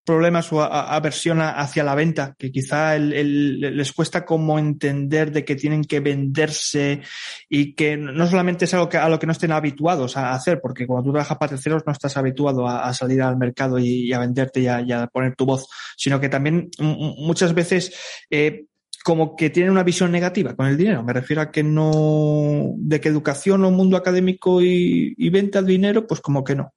problemas 0.09 0.51
o 0.51 0.63
aversión 0.63 1.39
hacia 1.39 1.83
la 1.83 1.93
venta, 1.93 2.35
que 2.35 2.51
quizá 2.51 2.97
les 2.97 3.93
cuesta 3.93 4.25
como 4.25 4.57
entender 4.57 5.31
de 5.31 5.45
que 5.45 5.55
tienen 5.55 5.83
que 5.83 5.99
venderse 5.99 7.03
y 7.47 7.75
que 7.75 7.95
no 7.95 8.25
solamente 8.25 8.65
es 8.65 8.73
algo 8.73 8.89
a 8.91 9.07
lo 9.07 9.19
que 9.19 9.27
no 9.27 9.33
estén 9.33 9.51
habituados 9.51 10.17
a 10.17 10.33
hacer, 10.33 10.61
porque 10.61 10.87
cuando 10.87 11.03
tú 11.03 11.11
trabajas 11.11 11.37
para 11.37 11.51
terceros 11.51 11.83
no 11.85 11.91
estás 11.91 12.17
habituado 12.17 12.67
a, 12.67 12.91
salir 12.91 13.21
al 13.21 13.37
mercado 13.37 13.77
y, 13.77 14.11
a 14.11 14.17
venderte 14.17 14.61
y 14.61 14.67
a, 14.67 15.07
poner 15.13 15.35
tu 15.35 15.45
voz, 15.45 15.67
sino 15.95 16.19
que 16.19 16.29
también 16.29 16.71
muchas 16.79 17.53
veces 17.53 17.93
eh, 18.31 18.65
como 19.09 19.35
que 19.35 19.49
tienen 19.49 19.71
una 19.71 19.81
visión 19.81 20.11
negativa 20.11 20.55
con 20.55 20.67
el 20.67 20.77
dinero. 20.77 21.01
Me 21.01 21.13
refiero 21.13 21.41
a 21.41 21.49
que 21.49 21.63
no, 21.63 22.75
de 22.77 23.01
que 23.01 23.09
educación 23.09 23.65
o 23.65 23.71
mundo 23.71 23.97
académico 23.97 24.61
y, 24.61 25.29
venta 25.31 25.63
de 25.63 25.71
dinero, 25.71 26.05
pues 26.05 26.21
como 26.21 26.43
que 26.43 26.53
no. 26.53 26.75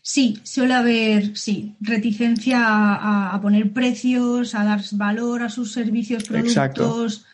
Sí, 0.00 0.38
suele 0.44 0.74
haber, 0.74 1.36
sí, 1.36 1.74
reticencia 1.80 2.60
a, 2.62 3.40
poner 3.42 3.72
precios, 3.72 4.54
a 4.54 4.62
dar 4.62 4.82
valor 4.92 5.42
a 5.42 5.48
sus 5.48 5.72
servicios, 5.72 6.22
productos. 6.22 7.26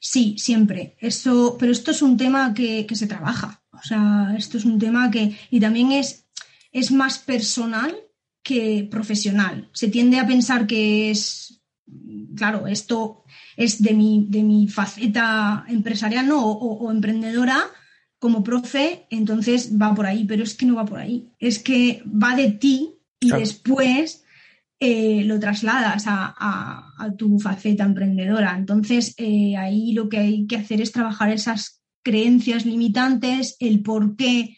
Sí, 0.00 0.34
siempre. 0.38 0.96
Eso, 0.98 1.56
pero 1.56 1.70
esto 1.70 1.92
es 1.92 2.02
un 2.02 2.16
tema 2.16 2.52
que, 2.54 2.84
que, 2.84 2.96
se 2.96 3.06
trabaja. 3.06 3.62
O 3.70 3.82
sea, 3.84 4.34
esto 4.36 4.58
es 4.58 4.64
un 4.64 4.80
tema 4.80 5.08
que, 5.08 5.38
y 5.52 5.60
también 5.60 5.92
es, 5.92 6.26
es 6.72 6.90
más 6.90 7.20
personal 7.20 7.94
que 8.42 8.88
profesional. 8.90 9.68
Se 9.72 9.86
tiende 9.86 10.18
a 10.18 10.26
pensar 10.26 10.66
que 10.66 11.12
es, 11.12 11.58
claro, 12.38 12.66
esto 12.66 13.24
es 13.56 13.82
de 13.82 13.92
mi, 13.92 14.26
de 14.28 14.42
mi 14.42 14.68
faceta 14.68 15.64
empresarial 15.68 16.28
o, 16.32 16.90
emprendedora 16.90 17.58
como 18.18 18.42
profe, 18.42 19.06
entonces 19.10 19.76
va 19.80 19.94
por 19.94 20.06
ahí, 20.06 20.24
pero 20.24 20.42
es 20.42 20.54
que 20.54 20.66
no 20.66 20.76
va 20.76 20.84
por 20.84 20.98
ahí. 20.98 21.30
Es 21.38 21.58
que 21.58 22.02
va 22.06 22.34
de 22.34 22.50
ti 22.50 22.94
y 23.20 23.30
después 23.30 24.24
eh, 24.80 25.22
lo 25.24 25.38
trasladas 25.38 26.04
a, 26.06 26.84
tu 27.16 27.38
faceta 27.38 27.84
emprendedora. 27.84 28.56
Entonces, 28.56 29.14
eh, 29.18 29.56
ahí 29.56 29.92
lo 29.92 30.08
que 30.08 30.18
hay 30.18 30.46
que 30.46 30.56
hacer 30.56 30.80
es 30.80 30.92
trabajar 30.92 31.30
esas 31.30 31.82
creencias 32.02 32.66
limitantes, 32.66 33.56
el 33.60 33.82
por 33.82 34.16
qué 34.16 34.56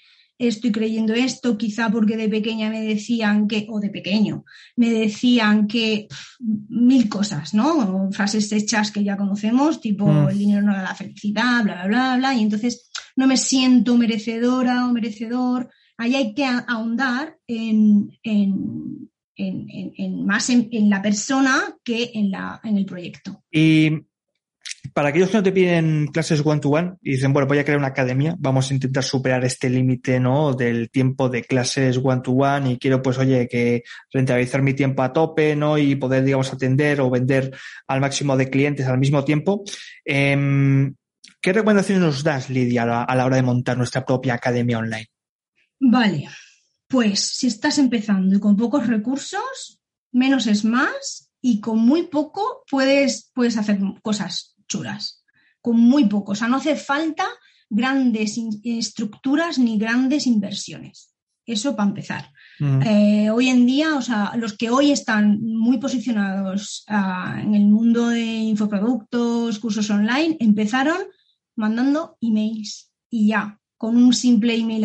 estoy 0.49 0.73
creyendo 0.73 1.12
esto, 1.12 1.59
quizá 1.59 1.90
porque 1.90 2.16
de 2.16 2.28
pequeña 2.28 2.70
me 2.70 2.80
decían 2.80 3.47
que, 3.47 3.66
o 3.68 3.78
de 3.78 3.90
pequeño, 3.90 4.44
me 4.76 4.90
decían 4.90 5.66
que 5.66 6.09
mil 6.40 7.09
cosas, 7.09 7.52
¿no? 7.52 8.11
Frases 8.11 8.50
hechas 8.52 8.90
que 8.90 9.04
ya 9.04 9.16
conocemos, 9.16 9.80
tipo 9.80 10.06
mm. 10.06 10.28
el 10.30 10.38
dinero 10.38 10.62
no 10.62 10.73
da 10.73 10.82
la 10.82 10.94
felicidad, 10.94 11.62
bla, 11.62 11.87
bla, 11.87 11.88
bla, 11.88 12.16
bla, 12.16 12.35
y 12.35 12.42
entonces 12.42 12.90
no 13.16 13.26
me 13.26 13.37
siento 13.37 13.97
merecedora 13.97 14.87
o 14.87 14.92
merecedor. 14.92 15.70
Ahí 15.99 16.14
hay 16.14 16.35
que 16.35 16.47
ahondar 16.47 17.37
en, 17.47 18.11
en, 18.23 19.11
en, 19.37 20.25
más 20.25 20.49
en, 20.49 20.88
la 20.88 21.02
persona 21.02 21.76
que 21.85 22.12
en, 22.14 22.30
la, 22.30 22.61
en 22.64 22.78
el 22.78 22.87
proyecto. 22.87 23.44
Y 23.50 23.90
para 24.92 25.10
aquellos 25.10 25.30
que 25.30 25.37
no 25.37 25.42
te 25.42 25.52
piden 25.52 26.06
clases 26.08 26.42
one-to-one 26.44 26.94
y 27.02 27.12
dicen, 27.12 27.32
bueno, 27.32 27.46
voy 27.46 27.58
a 27.58 27.64
crear 27.64 27.78
una 27.78 27.88
academia, 27.88 28.34
vamos 28.38 28.70
a 28.70 28.75
intentar 28.75 29.04
superar 29.04 29.44
este 29.44 29.68
límite, 29.70 30.20
¿no? 30.20 30.54
Del 30.54 30.90
tiempo 30.90 31.28
de 31.28 31.44
clases 31.44 31.99
one-to-one 32.02 32.72
y 32.72 32.78
quiero, 32.78 33.02
pues, 33.02 33.18
oye, 33.18 33.49
que 33.49 33.82
rentabilizar 34.12 34.62
mi 34.62 34.75
tiempo 34.75 35.02
a 35.02 35.12
tope, 35.12 35.54
¿no? 35.56 35.78
Y 35.78 35.94
poder, 35.96 36.25
digamos, 36.25 36.52
atender 36.52 37.00
o 37.00 37.10
vender 37.10 37.54
al 37.87 38.00
máximo 38.00 38.37
de 38.37 38.50
clientes 38.50 38.87
al 38.87 38.99
mismo 38.99 39.25
tiempo. 39.25 39.64
Em, 40.04 40.94
¿Qué 41.40 41.52
recomendaciones 41.52 42.02
nos 42.02 42.22
das, 42.22 42.50
Lidia, 42.50 42.82
a 42.82 43.14
la 43.14 43.25
hora 43.25 43.37
de 43.37 43.42
montar 43.42 43.76
nuestra 43.76 44.04
propia 44.04 44.34
academia 44.34 44.78
online? 44.78 45.08
Vale, 45.78 46.28
pues 46.87 47.20
si 47.20 47.46
estás 47.46 47.78
empezando 47.78 48.37
y 48.37 48.40
con 48.40 48.56
pocos 48.56 48.87
recursos, 48.87 49.80
menos 50.12 50.46
es 50.46 50.64
más 50.64 51.30
y 51.40 51.60
con 51.60 51.78
muy 51.78 52.08
poco 52.08 52.64
puedes, 52.70 53.30
puedes 53.32 53.56
hacer 53.56 53.78
cosas 54.02 54.56
chulas, 54.70 55.22
con 55.60 55.78
muy 55.78 56.06
poco. 56.06 56.32
O 56.32 56.34
sea, 56.34 56.48
no 56.48 56.56
hace 56.56 56.76
falta 56.76 57.26
grandes 57.68 58.38
estructuras 58.64 59.58
ni 59.58 59.78
grandes 59.78 60.26
inversiones. 60.26 61.14
Eso 61.44 61.74
para 61.74 61.88
empezar. 61.88 62.32
Mm. 62.60 62.82
Eh, 62.82 63.30
hoy 63.30 63.48
en 63.48 63.66
día, 63.66 63.96
o 63.96 64.02
sea, 64.02 64.32
los 64.36 64.56
que 64.56 64.70
hoy 64.70 64.92
están 64.92 65.40
muy 65.42 65.78
posicionados 65.78 66.84
ah, 66.88 67.40
en 67.42 67.54
el 67.54 67.66
mundo 67.66 68.08
de 68.08 68.24
infoproductos, 68.24 69.58
cursos 69.58 69.90
online, 69.90 70.36
empezaron 70.38 70.98
mandando 71.56 72.16
emails 72.20 72.92
y 73.10 73.28
ya, 73.28 73.58
con 73.76 73.96
un 73.96 74.12
simple 74.12 74.54
email 74.54 74.84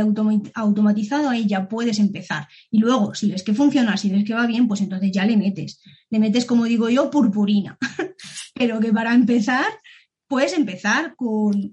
automatizado 0.54 1.30
ahí 1.30 1.46
ya 1.46 1.68
puedes 1.68 2.00
empezar. 2.00 2.48
Y 2.72 2.80
luego, 2.80 3.14
si 3.14 3.30
ves 3.30 3.44
que 3.44 3.54
funciona, 3.54 3.98
si 3.98 4.10
ves 4.10 4.24
que 4.24 4.34
va 4.34 4.48
bien, 4.48 4.70
pues 4.70 4.80
entonces 4.80 5.12
ya 5.12 5.26
le 5.26 5.36
metes. 5.36 5.82
Le 6.10 6.18
metes, 6.18 6.46
como 6.46 6.64
digo 6.64 6.90
yo, 6.90 7.12
purpurina. 7.12 7.78
Pero 8.56 8.80
que 8.80 8.92
para 8.92 9.14
empezar, 9.14 9.66
puedes 10.28 10.54
empezar 10.54 11.16
con, 11.16 11.72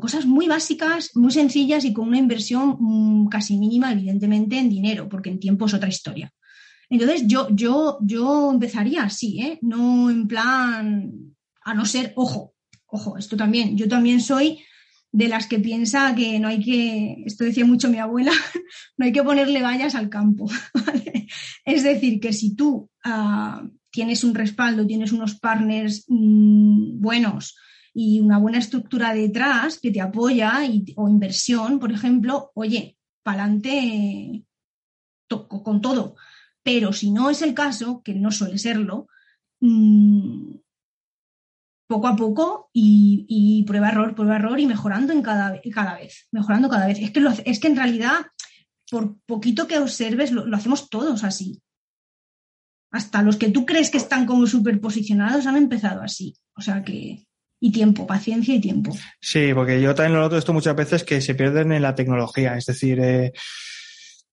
cosas 0.00 0.26
muy 0.26 0.48
básicas, 0.48 1.12
muy 1.14 1.30
sencillas 1.30 1.84
y 1.84 1.92
con 1.92 2.08
una 2.08 2.18
inversión 2.18 2.76
mm, 2.78 3.28
casi 3.28 3.56
mínima, 3.56 3.92
evidentemente, 3.92 4.58
en 4.58 4.68
dinero, 4.68 5.08
porque 5.08 5.30
en 5.30 5.38
tiempo 5.38 5.66
es 5.66 5.74
otra 5.74 5.88
historia. 5.88 6.32
Entonces, 6.90 7.22
yo, 7.26 7.48
yo, 7.50 7.98
yo 8.02 8.52
empezaría 8.52 9.04
así, 9.04 9.40
¿eh? 9.40 9.58
No 9.62 10.10
en 10.10 10.26
plan, 10.26 11.12
a 11.64 11.74
no 11.74 11.84
ser, 11.84 12.12
ojo, 12.16 12.54
ojo, 12.86 13.16
esto 13.16 13.36
también, 13.36 13.76
yo 13.76 13.88
también 13.88 14.20
soy 14.20 14.60
de 15.12 15.28
las 15.28 15.46
que 15.46 15.58
piensa 15.58 16.14
que 16.14 16.38
no 16.38 16.48
hay 16.48 16.62
que, 16.62 17.22
esto 17.24 17.44
decía 17.44 17.64
mucho 17.64 17.88
mi 17.88 17.98
abuela, 17.98 18.32
no 18.96 19.06
hay 19.06 19.12
que 19.12 19.22
ponerle 19.22 19.62
vallas 19.62 19.94
al 19.94 20.08
campo. 20.08 20.50
Es 21.64 21.82
decir, 21.82 22.20
que 22.20 22.32
si 22.32 22.54
tú 22.54 22.88
ah, 23.02 23.66
tienes 23.96 24.24
un 24.24 24.34
respaldo, 24.34 24.86
tienes 24.86 25.10
unos 25.10 25.36
partners 25.36 26.04
mm, 26.08 27.00
buenos 27.00 27.56
y 27.94 28.20
una 28.20 28.36
buena 28.36 28.58
estructura 28.58 29.14
detrás 29.14 29.80
que 29.80 29.90
te 29.90 30.02
apoya 30.02 30.60
o 30.96 31.08
inversión, 31.08 31.78
por 31.78 31.92
ejemplo, 31.92 32.52
oye, 32.54 32.98
pa'lante 33.22 34.44
con 35.64 35.80
todo. 35.80 36.14
Pero 36.62 36.92
si 36.92 37.10
no 37.10 37.30
es 37.30 37.40
el 37.40 37.54
caso, 37.54 38.02
que 38.04 38.12
no 38.14 38.30
suele 38.30 38.58
serlo, 38.58 39.08
mm, 39.60 40.56
poco 41.88 42.06
a 42.06 42.16
poco 42.16 42.68
y, 42.74 43.64
prueba 43.66 43.88
error, 43.88 44.14
prueba 44.14 44.36
error 44.36 44.60
y 44.60 44.66
mejorando 44.66 45.14
en 45.14 45.22
cada, 45.22 45.58
cada 45.72 45.94
vez, 45.94 46.28
mejorando 46.32 46.68
cada 46.68 46.86
vez. 46.86 46.98
Es 46.98 47.12
que, 47.12 47.26
es 47.46 47.60
que 47.60 47.68
en 47.68 47.76
realidad, 47.76 48.26
por 48.90 49.16
poquito 49.24 49.66
que 49.66 49.78
observes, 49.78 50.32
lo, 50.32 50.54
hacemos 50.54 50.90
todos 50.90 51.24
así. 51.24 51.62
Hasta 52.90 53.22
los 53.22 53.36
que 53.36 53.50
tú 53.50 53.66
crees 53.66 53.90
que 53.90 53.98
están 53.98 54.26
como 54.26 54.46
superposicionados 54.46 55.46
han 55.46 55.56
empezado 55.56 56.02
así. 56.02 56.34
O 56.56 56.62
sea 56.62 56.82
que, 56.82 57.26
y 57.60 57.72
tiempo, 57.72 58.06
paciencia 58.06 58.54
y 58.54 58.60
tiempo. 58.60 58.96
Sí, 59.20 59.52
porque 59.54 59.80
yo 59.80 59.94
también 59.94 60.14
lo 60.14 60.20
noto 60.20 60.38
esto 60.38 60.52
muchas 60.52 60.76
veces 60.76 61.04
que 61.04 61.20
se 61.20 61.34
pierden 61.34 61.72
en 61.72 61.82
la 61.82 61.94
tecnología. 61.94 62.56
Es 62.56 62.66
decir, 62.66 63.00
eh, 63.00 63.32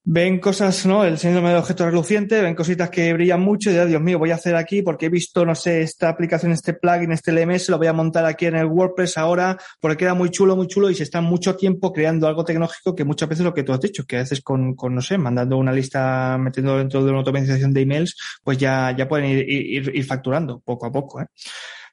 ven 0.05 0.39
cosas, 0.39 0.85
¿no? 0.85 1.05
El 1.05 1.17
síndrome 1.17 1.49
de 1.49 1.57
objeto 1.57 1.85
reluciente, 1.85 2.41
ven 2.41 2.55
cositas 2.55 2.89
que 2.89 3.13
brillan 3.13 3.39
mucho 3.39 3.71
y, 3.71 3.73
Dios 3.73 4.01
mío, 4.01 4.19
voy 4.19 4.31
a 4.31 4.35
hacer 4.35 4.55
aquí 4.55 4.81
porque 4.81 5.05
he 5.05 5.09
visto, 5.09 5.45
no 5.45 5.55
sé, 5.55 5.81
esta 5.81 6.09
aplicación, 6.09 6.51
este 6.51 6.73
plugin, 6.73 7.11
este 7.11 7.31
LMS, 7.31 7.69
lo 7.69 7.77
voy 7.77 7.87
a 7.87 7.93
montar 7.93 8.25
aquí 8.25 8.45
en 8.45 8.55
el 8.55 8.65
WordPress 8.65 9.17
ahora 9.17 9.57
porque 9.79 9.97
queda 9.97 10.13
muy 10.13 10.29
chulo, 10.29 10.55
muy 10.55 10.67
chulo 10.67 10.89
y 10.89 10.95
se 10.95 11.03
está 11.03 11.21
mucho 11.21 11.55
tiempo 11.55 11.93
creando 11.93 12.27
algo 12.27 12.43
tecnológico 12.43 12.95
que 12.95 13.05
muchas 13.05 13.29
veces 13.29 13.45
lo 13.45 13.53
que 13.53 13.63
tú 13.63 13.71
has 13.71 13.79
dicho, 13.79 14.03
que 14.05 14.17
a 14.17 14.19
veces 14.19 14.41
con, 14.41 14.75
con 14.75 14.93
no 14.93 15.01
sé, 15.01 15.17
mandando 15.17 15.57
una 15.57 15.71
lista, 15.71 16.37
metiendo 16.37 16.77
dentro 16.77 17.03
de 17.03 17.09
una 17.09 17.19
automatización 17.19 17.73
de 17.73 17.81
emails, 17.81 18.17
pues 18.43 18.57
ya, 18.57 18.93
ya 18.97 19.07
pueden 19.07 19.29
ir, 19.29 19.49
ir, 19.49 19.91
ir 19.95 20.05
facturando 20.05 20.59
poco 20.59 20.85
a 20.85 20.91
poco, 20.91 21.21
¿eh? 21.21 21.27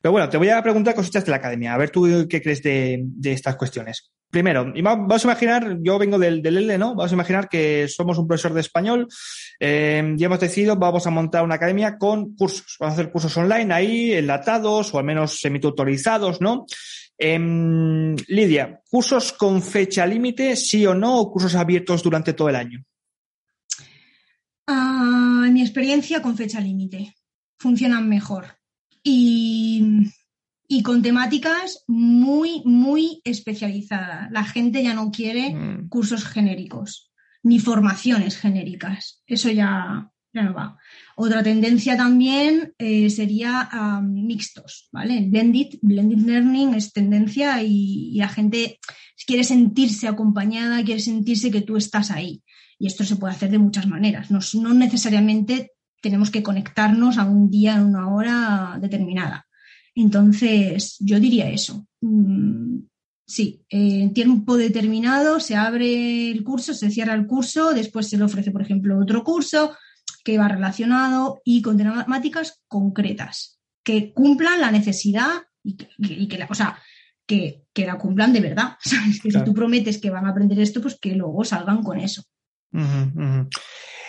Pero 0.02 0.12
bueno, 0.12 0.30
te 0.30 0.38
voy 0.38 0.48
a 0.48 0.62
preguntar 0.62 0.94
cositas 0.94 1.26
de 1.26 1.30
la 1.30 1.36
academia, 1.36 1.74
a 1.74 1.76
ver 1.76 1.90
tú 1.90 2.26
qué 2.28 2.40
crees 2.40 2.62
de, 2.62 3.00
de 3.02 3.32
estas 3.32 3.56
cuestiones. 3.56 4.10
Primero, 4.30 4.72
vamos 4.80 5.24
a 5.24 5.28
imaginar, 5.28 5.78
yo 5.80 5.98
vengo 5.98 6.16
del, 6.16 6.40
del 6.40 6.58
L, 6.58 6.78
¿no? 6.78 6.94
Vamos 6.94 7.10
a 7.10 7.14
imaginar 7.14 7.48
que 7.48 7.88
somos 7.88 8.16
un 8.16 8.28
profesor 8.28 8.54
de 8.54 8.60
español 8.60 9.08
eh, 9.58 10.14
y 10.16 10.22
hemos 10.22 10.38
decidido, 10.38 10.76
vamos 10.76 11.04
a 11.06 11.10
montar 11.10 11.42
una 11.42 11.56
academia 11.56 11.98
con 11.98 12.36
cursos. 12.36 12.76
Vamos 12.78 12.92
a 12.92 13.00
hacer 13.00 13.10
cursos 13.10 13.36
online 13.36 13.74
ahí, 13.74 14.12
enlatados 14.12 14.94
o 14.94 14.98
al 14.98 15.04
menos 15.04 15.40
semitutorizados, 15.40 16.40
¿no? 16.40 16.66
Eh, 17.18 18.16
Lidia, 18.28 18.80
¿cursos 18.88 19.32
con 19.32 19.60
fecha 19.60 20.06
límite, 20.06 20.54
sí 20.54 20.86
o 20.86 20.94
no, 20.94 21.18
o 21.18 21.32
cursos 21.32 21.56
abiertos 21.56 22.02
durante 22.02 22.32
todo 22.32 22.48
el 22.48 22.56
año? 22.56 22.84
Uh, 24.68 25.44
en 25.44 25.52
mi 25.52 25.62
experiencia, 25.62 26.22
con 26.22 26.36
fecha 26.36 26.60
límite. 26.60 27.16
Funcionan 27.58 28.08
mejor. 28.08 28.46
Y 29.02 30.12
y 30.72 30.84
con 30.84 31.02
temáticas 31.02 31.82
muy, 31.88 32.62
muy 32.64 33.20
especializadas. 33.24 34.30
La 34.30 34.44
gente 34.44 34.84
ya 34.84 34.94
no 34.94 35.10
quiere 35.10 35.52
mm. 35.52 35.88
cursos 35.88 36.24
genéricos 36.24 37.10
ni 37.42 37.58
formaciones 37.58 38.38
genéricas. 38.38 39.20
Eso 39.26 39.50
ya, 39.50 40.12
ya 40.32 40.42
no 40.42 40.54
va. 40.54 40.78
Otra 41.16 41.42
tendencia 41.42 41.96
también 41.96 42.72
eh, 42.78 43.10
sería 43.10 43.68
um, 43.72 44.26
mixtos, 44.26 44.88
¿vale? 44.92 45.26
Blended, 45.26 45.80
blended 45.82 46.24
learning 46.24 46.74
es 46.74 46.92
tendencia 46.92 47.64
y, 47.64 48.12
y, 48.14 48.18
la 48.18 48.28
gente 48.28 48.78
quiere 49.26 49.42
sentirse 49.42 50.06
acompañada, 50.06 50.84
quiere 50.84 51.00
sentirse 51.00 51.50
que 51.50 51.62
tú 51.62 51.78
estás 51.78 52.12
ahí. 52.12 52.44
Y 52.78 52.86
esto 52.86 53.02
se 53.02 53.16
puede 53.16 53.34
hacer 53.34 53.50
de 53.50 53.58
muchas 53.58 53.88
maneras. 53.88 54.30
No, 54.30 54.38
no 54.54 54.72
necesariamente 54.72 55.72
tenemos 56.00 56.30
que 56.30 56.44
conectarnos 56.44 57.18
a 57.18 57.24
un 57.24 57.50
día, 57.50 57.74
en 57.74 57.86
una 57.86 58.14
hora 58.14 58.78
determinada. 58.80 59.48
Entonces, 60.00 60.96
yo 61.00 61.20
diría 61.20 61.50
eso. 61.50 61.86
Mm, 62.00 62.84
sí, 63.26 63.62
en 63.68 64.14
tiempo 64.14 64.56
determinado 64.56 65.40
se 65.40 65.56
abre 65.56 66.30
el 66.30 66.42
curso, 66.42 66.72
se 66.72 66.90
cierra 66.90 67.14
el 67.14 67.26
curso, 67.26 67.74
después 67.74 68.08
se 68.08 68.16
le 68.16 68.24
ofrece, 68.24 68.50
por 68.50 68.62
ejemplo, 68.62 68.98
otro 68.98 69.22
curso 69.22 69.76
que 70.24 70.38
va 70.38 70.48
relacionado 70.48 71.42
y 71.44 71.60
con 71.60 71.76
temáticas 71.76 72.62
concretas 72.66 73.60
que 73.84 74.12
cumplan 74.12 74.60
la 74.60 74.70
necesidad 74.70 75.42
y 75.62 75.76
que, 75.76 75.88
y 75.98 76.28
que 76.28 76.38
la, 76.38 76.46
o 76.48 76.54
sea, 76.54 76.78
que, 77.26 77.64
que, 77.74 77.84
la 77.86 77.98
cumplan 77.98 78.32
de 78.32 78.40
verdad. 78.40 78.76
¿sabes? 78.80 79.20
Que 79.20 79.28
claro. 79.28 79.44
si 79.44 79.50
tú 79.50 79.54
prometes 79.54 79.98
que 79.98 80.10
van 80.10 80.26
a 80.26 80.30
aprender 80.30 80.58
esto, 80.58 80.80
pues 80.80 80.98
que 80.98 81.14
luego 81.14 81.44
salgan 81.44 81.82
con 81.82 82.00
eso. 82.00 82.22
Uh 82.72 82.78
-huh, 82.78 83.12
uh 83.14 83.20
-huh. 83.20 83.48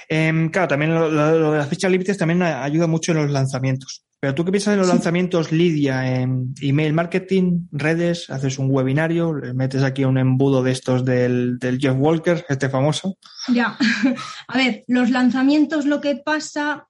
Eh, 0.07 0.49
claro, 0.51 0.67
también 0.67 0.93
lo, 0.93 1.09
lo, 1.09 1.39
lo, 1.39 1.51
de 1.51 1.57
las 1.57 1.69
fechas 1.69 1.91
límites 1.91 2.17
también 2.17 2.41
ayuda 2.41 2.87
mucho 2.87 3.11
en 3.11 3.19
los 3.19 3.31
lanzamientos. 3.31 4.05
Pero 4.21 4.35
tú 4.35 4.45
qué 4.45 4.51
piensas 4.51 4.73
de 4.73 4.77
los 4.77 4.87
sí. 4.87 4.93
lanzamientos, 4.93 5.51
Lidia, 5.51 6.21
en 6.21 6.53
email 6.61 6.93
marketing, 6.93 7.67
redes, 7.71 8.29
haces 8.29 8.59
un 8.59 8.69
webinario, 8.69 9.33
le 9.33 9.53
metes 9.53 9.81
aquí 9.81 10.05
un 10.05 10.17
embudo 10.17 10.61
de 10.61 10.71
estos 10.71 11.03
del, 11.03 11.57
del 11.57 11.79
Jeff 11.79 11.95
Walker, 11.97 12.45
este 12.47 12.69
famoso. 12.69 13.17
Ya, 13.47 13.75
a 14.47 14.57
ver, 14.57 14.83
los 14.87 15.09
lanzamientos 15.09 15.85
lo 15.85 15.99
que 15.99 16.15
pasa, 16.15 16.87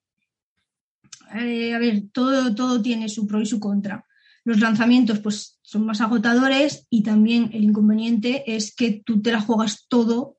eh, 1.33 1.73
a 1.73 1.79
ver, 1.79 2.03
todo, 2.11 2.53
todo 2.53 2.81
tiene 2.81 3.07
su 3.07 3.25
pro 3.25 3.39
y 3.39 3.45
su 3.45 3.59
contra. 3.59 4.05
Los 4.43 4.59
lanzamientos 4.59 5.19
pues 5.19 5.57
son 5.61 5.85
más 5.85 6.01
agotadores 6.01 6.85
y 6.89 7.01
también 7.01 7.50
el 7.53 7.63
inconveniente 7.63 8.43
es 8.53 8.75
que 8.75 9.01
tú 9.05 9.21
te 9.21 9.31
la 9.31 9.39
juegas 9.39 9.85
todo 9.88 10.38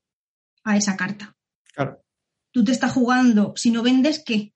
a 0.63 0.77
esa 0.77 0.97
carta. 0.97 1.35
Claro 1.75 2.03
tú 2.53 2.63
te 2.63 2.73
estás 2.73 2.93
jugando, 2.93 3.55
si 3.57 3.71
no 3.71 3.83
vendes, 3.83 4.23
¿qué? 4.25 4.53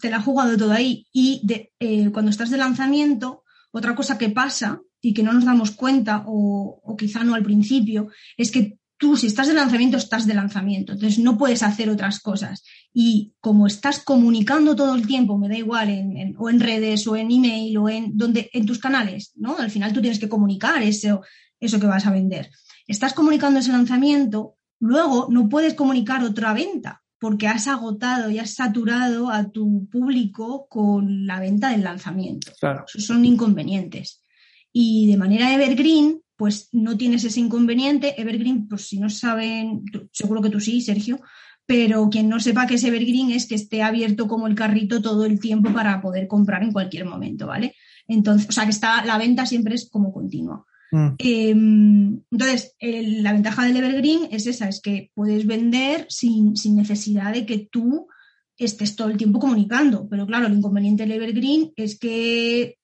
Te 0.00 0.10
la 0.10 0.18
has 0.18 0.24
jugado 0.24 0.56
todo 0.56 0.72
ahí. 0.72 1.06
Y 1.12 1.42
eh, 1.78 2.10
cuando 2.10 2.30
estás 2.30 2.50
de 2.50 2.58
lanzamiento, 2.58 3.44
otra 3.72 3.94
cosa 3.94 4.18
que 4.18 4.30
pasa 4.30 4.80
y 5.00 5.14
que 5.14 5.22
no 5.22 5.32
nos 5.32 5.44
damos 5.44 5.70
cuenta, 5.70 6.24
o, 6.26 6.96
quizá 6.98 7.24
no 7.24 7.34
al 7.34 7.42
principio, 7.42 8.08
es 8.36 8.50
que 8.50 8.78
tú, 8.98 9.16
si 9.16 9.28
estás 9.28 9.48
de 9.48 9.54
lanzamiento, 9.54 9.96
estás 9.96 10.26
de 10.26 10.34
lanzamiento. 10.34 10.92
Entonces 10.92 11.18
no 11.18 11.38
puedes 11.38 11.62
hacer 11.62 11.88
otras 11.88 12.20
cosas. 12.20 12.62
Y 12.92 13.32
como 13.40 13.66
estás 13.66 14.00
comunicando 14.00 14.76
todo 14.76 14.94
el 14.94 15.06
tiempo, 15.06 15.38
me 15.38 15.48
da 15.48 15.56
igual, 15.56 15.88
en, 15.88 16.34
o 16.38 16.50
en 16.50 16.60
redes, 16.60 17.06
o 17.06 17.16
en 17.16 17.30
email, 17.30 17.78
o 17.78 17.88
en, 17.88 18.16
donde, 18.16 18.50
en 18.52 18.66
tus 18.66 18.78
canales, 18.78 19.32
¿no? 19.36 19.56
Al 19.58 19.70
final 19.70 19.92
tú 19.92 20.00
tienes 20.00 20.18
que 20.18 20.28
comunicar 20.28 20.82
eso, 20.82 21.22
eso 21.58 21.80
que 21.80 21.86
vas 21.86 22.06
a 22.06 22.12
vender. 22.12 22.50
Estás 22.86 23.14
comunicando 23.14 23.60
ese 23.60 23.72
lanzamiento, 23.72 24.56
luego 24.80 25.28
no 25.30 25.48
puedes 25.48 25.74
comunicar 25.74 26.22
otra 26.24 26.52
venta 26.52 27.02
porque 27.20 27.46
has 27.46 27.68
agotado 27.68 28.30
y 28.30 28.38
has 28.38 28.54
saturado 28.54 29.30
a 29.30 29.50
tu 29.50 29.86
público 29.88 30.66
con 30.68 31.26
la 31.26 31.38
venta 31.38 31.70
del 31.70 31.84
lanzamiento. 31.84 32.52
Claro. 32.58 32.84
Esos 32.88 33.04
son 33.04 33.24
inconvenientes. 33.24 34.24
Y 34.72 35.06
de 35.06 35.18
manera 35.18 35.52
evergreen, 35.52 36.22
pues 36.36 36.70
no 36.72 36.96
tienes 36.96 37.22
ese 37.24 37.40
inconveniente. 37.40 38.20
Evergreen, 38.20 38.66
pues 38.66 38.88
si 38.88 38.98
no 38.98 39.10
saben, 39.10 39.84
seguro 40.10 40.40
que 40.40 40.48
tú 40.48 40.60
sí, 40.60 40.80
Sergio, 40.80 41.20
pero 41.66 42.08
quien 42.08 42.28
no 42.28 42.40
sepa 42.40 42.66
que 42.66 42.76
es 42.76 42.84
evergreen 42.84 43.30
es 43.30 43.46
que 43.46 43.54
esté 43.54 43.82
abierto 43.82 44.26
como 44.26 44.46
el 44.46 44.54
carrito 44.54 45.02
todo 45.02 45.26
el 45.26 45.38
tiempo 45.38 45.72
para 45.72 46.00
poder 46.00 46.26
comprar 46.26 46.62
en 46.62 46.72
cualquier 46.72 47.04
momento, 47.04 47.46
¿vale? 47.46 47.74
Entonces, 48.08 48.48
o 48.48 48.52
sea 48.52 48.64
que 48.64 48.70
está, 48.70 49.04
la 49.04 49.18
venta 49.18 49.44
siempre 49.44 49.74
es 49.74 49.88
como 49.90 50.12
continua. 50.12 50.64
Mm. 50.90 51.08
Eh, 51.18 51.50
entonces, 51.50 52.74
el, 52.78 53.22
la 53.22 53.32
ventaja 53.32 53.64
del 53.64 53.76
Evergreen 53.76 54.28
es 54.30 54.46
esa, 54.46 54.68
es 54.68 54.80
que 54.80 55.10
puedes 55.14 55.46
vender 55.46 56.06
sin, 56.08 56.56
sin, 56.56 56.76
necesidad 56.76 57.32
de 57.32 57.46
que 57.46 57.68
tú 57.70 58.08
estés 58.56 58.96
todo 58.96 59.08
el 59.08 59.16
tiempo 59.16 59.38
comunicando. 59.38 60.08
Pero 60.08 60.26
claro, 60.26 60.46
el 60.46 60.54
inconveniente 60.54 61.04
del 61.04 61.12
Evergreen 61.12 61.72
es 61.76 61.98
que 61.98 62.76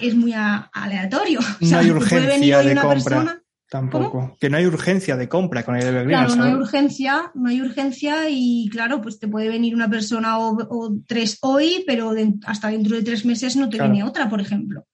es 0.00 0.14
muy 0.14 0.32
a, 0.32 0.70
aleatorio. 0.72 1.40
No 1.60 1.66
o 1.66 1.70
sea, 1.70 1.78
hay 1.78 1.90
urgencia 1.90 2.62
de 2.62 2.74
compra. 2.74 2.92
Persona, 2.92 3.42
Tampoco. 3.72 4.10
¿Cómo? 4.10 4.36
Que 4.38 4.50
no 4.50 4.58
hay 4.58 4.66
urgencia 4.66 5.16
de 5.16 5.30
compra 5.30 5.62
con 5.62 5.76
el 5.76 5.82
Evergreen. 5.86 6.26
Claro, 6.26 6.36
no 6.36 6.44
hay 6.44 6.52
urgencia, 6.52 7.32
no 7.34 7.48
hay 7.48 7.62
urgencia 7.62 8.28
y 8.28 8.68
claro, 8.70 9.00
pues 9.00 9.18
te 9.18 9.28
puede 9.28 9.48
venir 9.48 9.74
una 9.74 9.88
persona 9.88 10.38
o, 10.38 10.58
o 10.68 10.94
tres 11.06 11.38
hoy, 11.40 11.82
pero 11.86 12.12
de, 12.12 12.34
hasta 12.44 12.68
dentro 12.68 12.96
de 12.96 13.02
tres 13.02 13.24
meses 13.24 13.56
no 13.56 13.70
te 13.70 13.78
claro. 13.78 13.90
viene 13.90 14.06
otra, 14.06 14.28
por 14.28 14.42
ejemplo. 14.42 14.84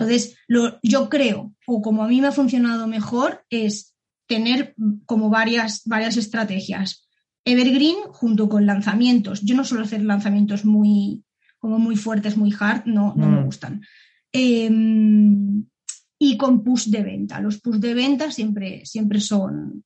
Entonces, 0.00 0.36
lo, 0.48 0.78
yo 0.82 1.08
creo, 1.08 1.54
o 1.66 1.82
como 1.82 2.02
a 2.02 2.08
mí 2.08 2.20
me 2.20 2.28
ha 2.28 2.32
funcionado 2.32 2.86
mejor, 2.86 3.44
es 3.50 3.94
tener 4.26 4.74
como 5.06 5.30
varias, 5.30 5.82
varias 5.84 6.16
estrategias. 6.16 7.08
Evergreen 7.44 7.96
junto 8.12 8.48
con 8.48 8.66
lanzamientos. 8.66 9.40
Yo 9.42 9.56
no 9.56 9.64
suelo 9.64 9.84
hacer 9.84 10.02
lanzamientos 10.02 10.64
muy, 10.64 11.24
como 11.58 11.78
muy 11.78 11.96
fuertes, 11.96 12.36
muy 12.36 12.54
hard, 12.58 12.86
no, 12.86 13.14
no 13.16 13.26
mm. 13.26 13.34
me 13.34 13.44
gustan. 13.44 13.82
Eh, 14.32 14.70
y 16.22 16.36
con 16.36 16.62
push 16.62 16.88
de 16.88 17.02
venta. 17.02 17.40
Los 17.40 17.60
push 17.60 17.76
de 17.76 17.94
venta 17.94 18.30
siempre, 18.30 18.84
siempre 18.84 19.20
son, 19.20 19.84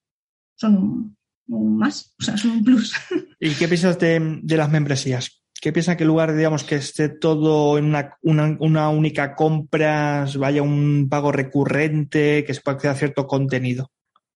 son 0.57 0.77
un, 0.77 1.17
un 1.49 1.77
más, 1.77 2.15
o 2.21 2.25
sea, 2.25 2.37
son 2.37 2.51
un 2.53 2.65
plus. 2.65 2.93
¿Y 3.41 3.51
qué 3.51 3.69
piensas 3.69 3.99
de, 3.99 4.41
de 4.43 4.57
las 4.57 4.71
membresías? 4.71 5.44
¿Qué 5.65 5.73
piensa 5.73 5.97
que 5.97 6.05
en 6.05 6.09
lugar, 6.09 6.37
digamos, 6.37 6.63
que 6.63 6.75
esté 6.75 7.09
todo 7.09 7.79
en 7.79 7.87
una, 7.87 8.19
una, 8.21 8.55
una, 8.61 8.91
única 8.91 9.35
compra, 9.35 10.27
vaya 10.37 10.61
un 10.61 11.09
pago 11.09 11.33
recurrente, 11.33 12.45
que 12.45 12.53
se 12.53 12.61
pueda 12.61 12.77
crear 12.77 12.99
cierto 12.99 13.27
contenido? 13.27 13.91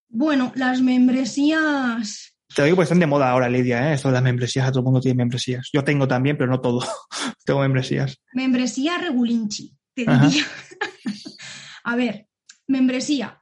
Bueno, 0.09 0.53
las 0.55 0.81
membresías. 0.81 2.35
Te 2.55 2.63
lo 2.63 2.65
digo 2.65 2.77
porque 2.77 2.85
están 2.85 3.01
de 3.01 3.07
moda 3.07 3.31
ahora, 3.31 3.51
Lidia, 3.51 3.91
¿eh? 3.91 3.95
Esto 3.95 4.09
de 4.09 4.15
las 4.15 4.23
membresías, 4.23 4.71
todo 4.71 4.79
el 4.79 4.85
mundo 4.87 5.03
tiene 5.03 5.19
membresías. 5.19 5.69
Yo 5.71 5.85
tengo 5.85 6.09
también, 6.09 6.39
pero 6.39 6.51
no 6.51 6.63
todo. 6.63 6.81
tengo 7.45 7.61
membresías. 7.61 8.19
Membresía 8.33 8.97
regulinchi, 8.97 9.77
te 9.93 10.07
diría. 10.07 10.47
A 11.85 11.95
ver, 11.95 12.27
membresía. 12.67 13.39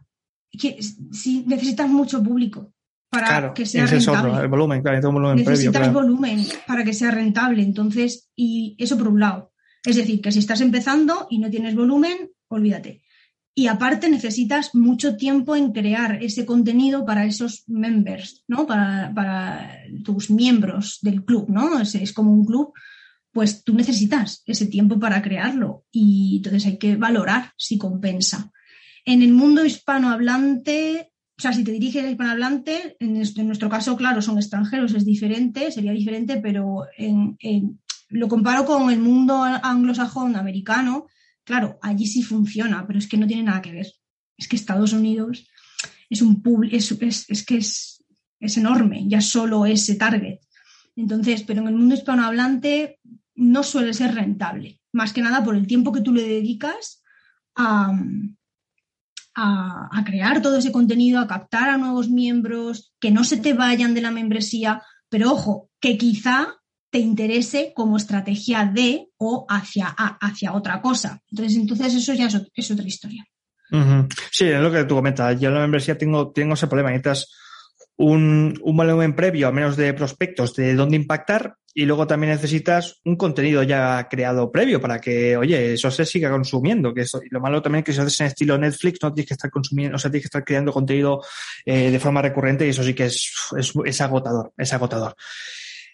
Que, 0.50 0.76
si 1.12 1.44
necesitas 1.46 1.88
mucho 1.88 2.20
público, 2.20 2.74
para 3.16 3.28
claro, 3.28 3.54
que 3.54 3.66
sea 3.66 3.84
ese 3.84 3.96
rentable. 3.96 4.18
Es 4.18 4.34
otro, 4.34 4.42
el 4.42 4.48
volumen, 4.48 4.82
claro, 4.82 5.08
un 5.08 5.14
volumen 5.14 5.36
Necesitas 5.36 5.72
previo, 5.72 5.92
claro. 5.92 5.92
volumen 5.92 6.46
para 6.66 6.84
que 6.84 6.92
sea 6.92 7.10
rentable. 7.10 7.62
Entonces, 7.62 8.30
y 8.36 8.76
eso 8.78 8.96
por 8.96 9.08
un 9.08 9.20
lado. 9.20 9.52
Es 9.84 9.96
decir, 9.96 10.20
que 10.20 10.32
si 10.32 10.40
estás 10.40 10.60
empezando 10.60 11.26
y 11.30 11.38
no 11.38 11.50
tienes 11.50 11.74
volumen, 11.74 12.30
olvídate. 12.48 13.02
Y 13.54 13.68
aparte 13.68 14.10
necesitas 14.10 14.74
mucho 14.74 15.16
tiempo 15.16 15.56
en 15.56 15.72
crear 15.72 16.22
ese 16.22 16.44
contenido 16.44 17.06
para 17.06 17.24
esos 17.24 17.64
members, 17.68 18.44
¿no? 18.48 18.66
Para, 18.66 19.12
para 19.14 19.80
tus 20.04 20.30
miembros 20.30 20.98
del 21.00 21.24
club, 21.24 21.48
¿no? 21.48 21.80
Es, 21.80 21.94
es, 21.94 22.12
como 22.12 22.32
un 22.32 22.44
club, 22.44 22.74
pues 23.32 23.64
tú 23.64 23.74
necesitas 23.74 24.42
ese 24.44 24.66
tiempo 24.66 24.98
para 24.98 25.22
crearlo 25.22 25.86
y 25.90 26.36
entonces 26.36 26.66
hay 26.66 26.78
que 26.78 26.96
valorar 26.96 27.52
si 27.56 27.78
compensa. 27.78 28.52
En 29.06 29.22
el 29.22 29.32
mundo 29.32 29.64
hispanohablante 29.64 31.12
o 31.38 31.42
sea, 31.42 31.52
si 31.52 31.64
te 31.64 31.72
diriges 31.72 32.02
a 32.02 32.10
hispanohablante, 32.10 32.96
en, 32.98 33.14
nuestro 33.46 33.68
caso, 33.68 33.94
claro, 33.96 34.22
son 34.22 34.38
extranjeros, 34.38 34.94
es 34.94 35.04
diferente, 35.04 35.70
sería 35.70 35.92
diferente, 35.92 36.38
pero 36.38 36.86
lo 38.08 38.28
comparo 38.28 38.64
con 38.64 38.90
el 38.90 39.00
mundo 39.00 39.42
anglosajón 39.42 40.36
americano, 40.36 41.06
claro, 41.44 41.78
allí 41.82 42.06
sí 42.06 42.22
funciona, 42.22 42.86
pero 42.86 42.98
es 42.98 43.06
que 43.06 43.18
no 43.18 43.26
tiene 43.26 43.42
nada 43.42 43.60
que 43.60 43.72
ver. 43.72 43.86
Es 44.38 44.48
que 44.48 44.56
Estados 44.56 44.94
Unidos 44.94 45.46
es 46.08 46.22
un 46.22 46.42
es, 46.70 46.92
es, 47.28 47.44
que 47.44 47.58
es, 47.58 48.02
es 48.40 48.56
enorme, 48.56 49.04
ya 49.06 49.20
solo 49.20 49.66
ese 49.66 49.96
target. 49.96 50.38
Entonces, 50.94 51.42
pero 51.42 51.60
en 51.60 51.68
el 51.68 51.74
mundo 51.74 51.94
hispanohablante 51.94 52.98
no 53.34 53.62
suele 53.62 53.92
ser 53.92 54.14
rentable, 54.14 54.80
más 54.92 55.12
que 55.12 55.20
nada 55.20 55.44
por 55.44 55.54
el 55.54 55.66
tiempo 55.66 55.92
que 55.92 56.00
tú 56.00 56.14
le 56.14 56.26
dedicas 56.26 57.02
a, 57.56 57.92
a, 59.36 60.02
crear 60.04 60.40
todo 60.40 60.56
ese 60.56 60.72
contenido, 60.72 61.20
a 61.20 61.26
captar 61.26 61.68
a 61.68 61.76
nuevos 61.76 62.08
miembros, 62.08 62.92
que 62.98 63.10
no 63.10 63.22
se 63.22 63.36
te 63.36 63.52
vayan 63.52 63.94
de 63.94 64.00
la 64.00 64.10
membresía, 64.10 64.82
pero 65.10 65.32
ojo, 65.32 65.68
que 65.78 65.98
quizá 65.98 66.56
te 66.90 66.98
interese 66.98 67.72
como 67.74 67.98
estrategia 67.98 68.64
de 68.64 69.08
o 69.18 69.46
hacia, 69.48 69.88
hacia 69.88 70.54
otra 70.54 70.80
cosa. 70.80 71.22
Entonces, 71.30 71.56
entonces 71.58 71.94
eso 71.94 72.14
ya 72.14 72.26
es, 72.26 72.70
otra 72.70 72.86
historia. 72.86 73.26
Sí, 74.30 74.46
es 74.46 74.60
lo 74.60 74.72
que 74.72 74.84
tú 74.84 74.94
comentas. 74.94 75.38
Yo 75.38 75.48
en 75.48 75.54
la 75.54 75.60
membresía 75.60 75.98
tengo, 75.98 76.30
tengo 76.32 76.54
ese 76.54 76.66
problema. 76.66 76.90
Necesitas 76.90 77.28
un, 77.96 78.58
un 78.62 78.76
volumen 78.76 79.14
previo, 79.14 79.48
a 79.48 79.52
menos 79.52 79.76
de 79.76 79.94
prospectos, 79.94 80.54
de 80.54 80.74
dónde 80.74 80.96
impactar, 80.96 81.56
y 81.78 81.84
luego 81.84 82.06
también 82.06 82.32
necesitas 82.32 83.00
un 83.04 83.16
contenido 83.16 83.62
ya 83.62 84.08
creado 84.08 84.50
previo 84.50 84.80
para 84.80 84.98
que, 84.98 85.36
oye, 85.36 85.74
eso 85.74 85.90
se 85.90 86.06
siga 86.06 86.30
consumiendo. 86.30 86.94
Que 86.94 87.02
eso, 87.02 87.20
y 87.22 87.28
lo 87.28 87.38
malo 87.38 87.60
también 87.60 87.80
es 87.80 87.84
que 87.84 87.92
si 87.92 88.00
haces 88.00 88.18
en 88.20 88.28
estilo 88.28 88.56
Netflix, 88.56 88.98
no 89.02 89.12
tienes 89.12 89.28
que 89.28 89.34
estar 89.34 89.50
consumiendo, 89.50 89.96
o 89.96 89.98
sea, 89.98 90.10
tienes 90.10 90.24
que 90.24 90.28
estar 90.28 90.42
creando 90.42 90.72
contenido 90.72 91.22
eh, 91.66 91.90
de 91.90 92.00
forma 92.00 92.22
recurrente 92.22 92.66
y 92.66 92.70
eso 92.70 92.82
sí 92.82 92.94
que 92.94 93.04
es, 93.04 93.30
es 93.84 94.00
agotador, 94.00 94.54
es 94.56 94.72
agotador. 94.72 95.16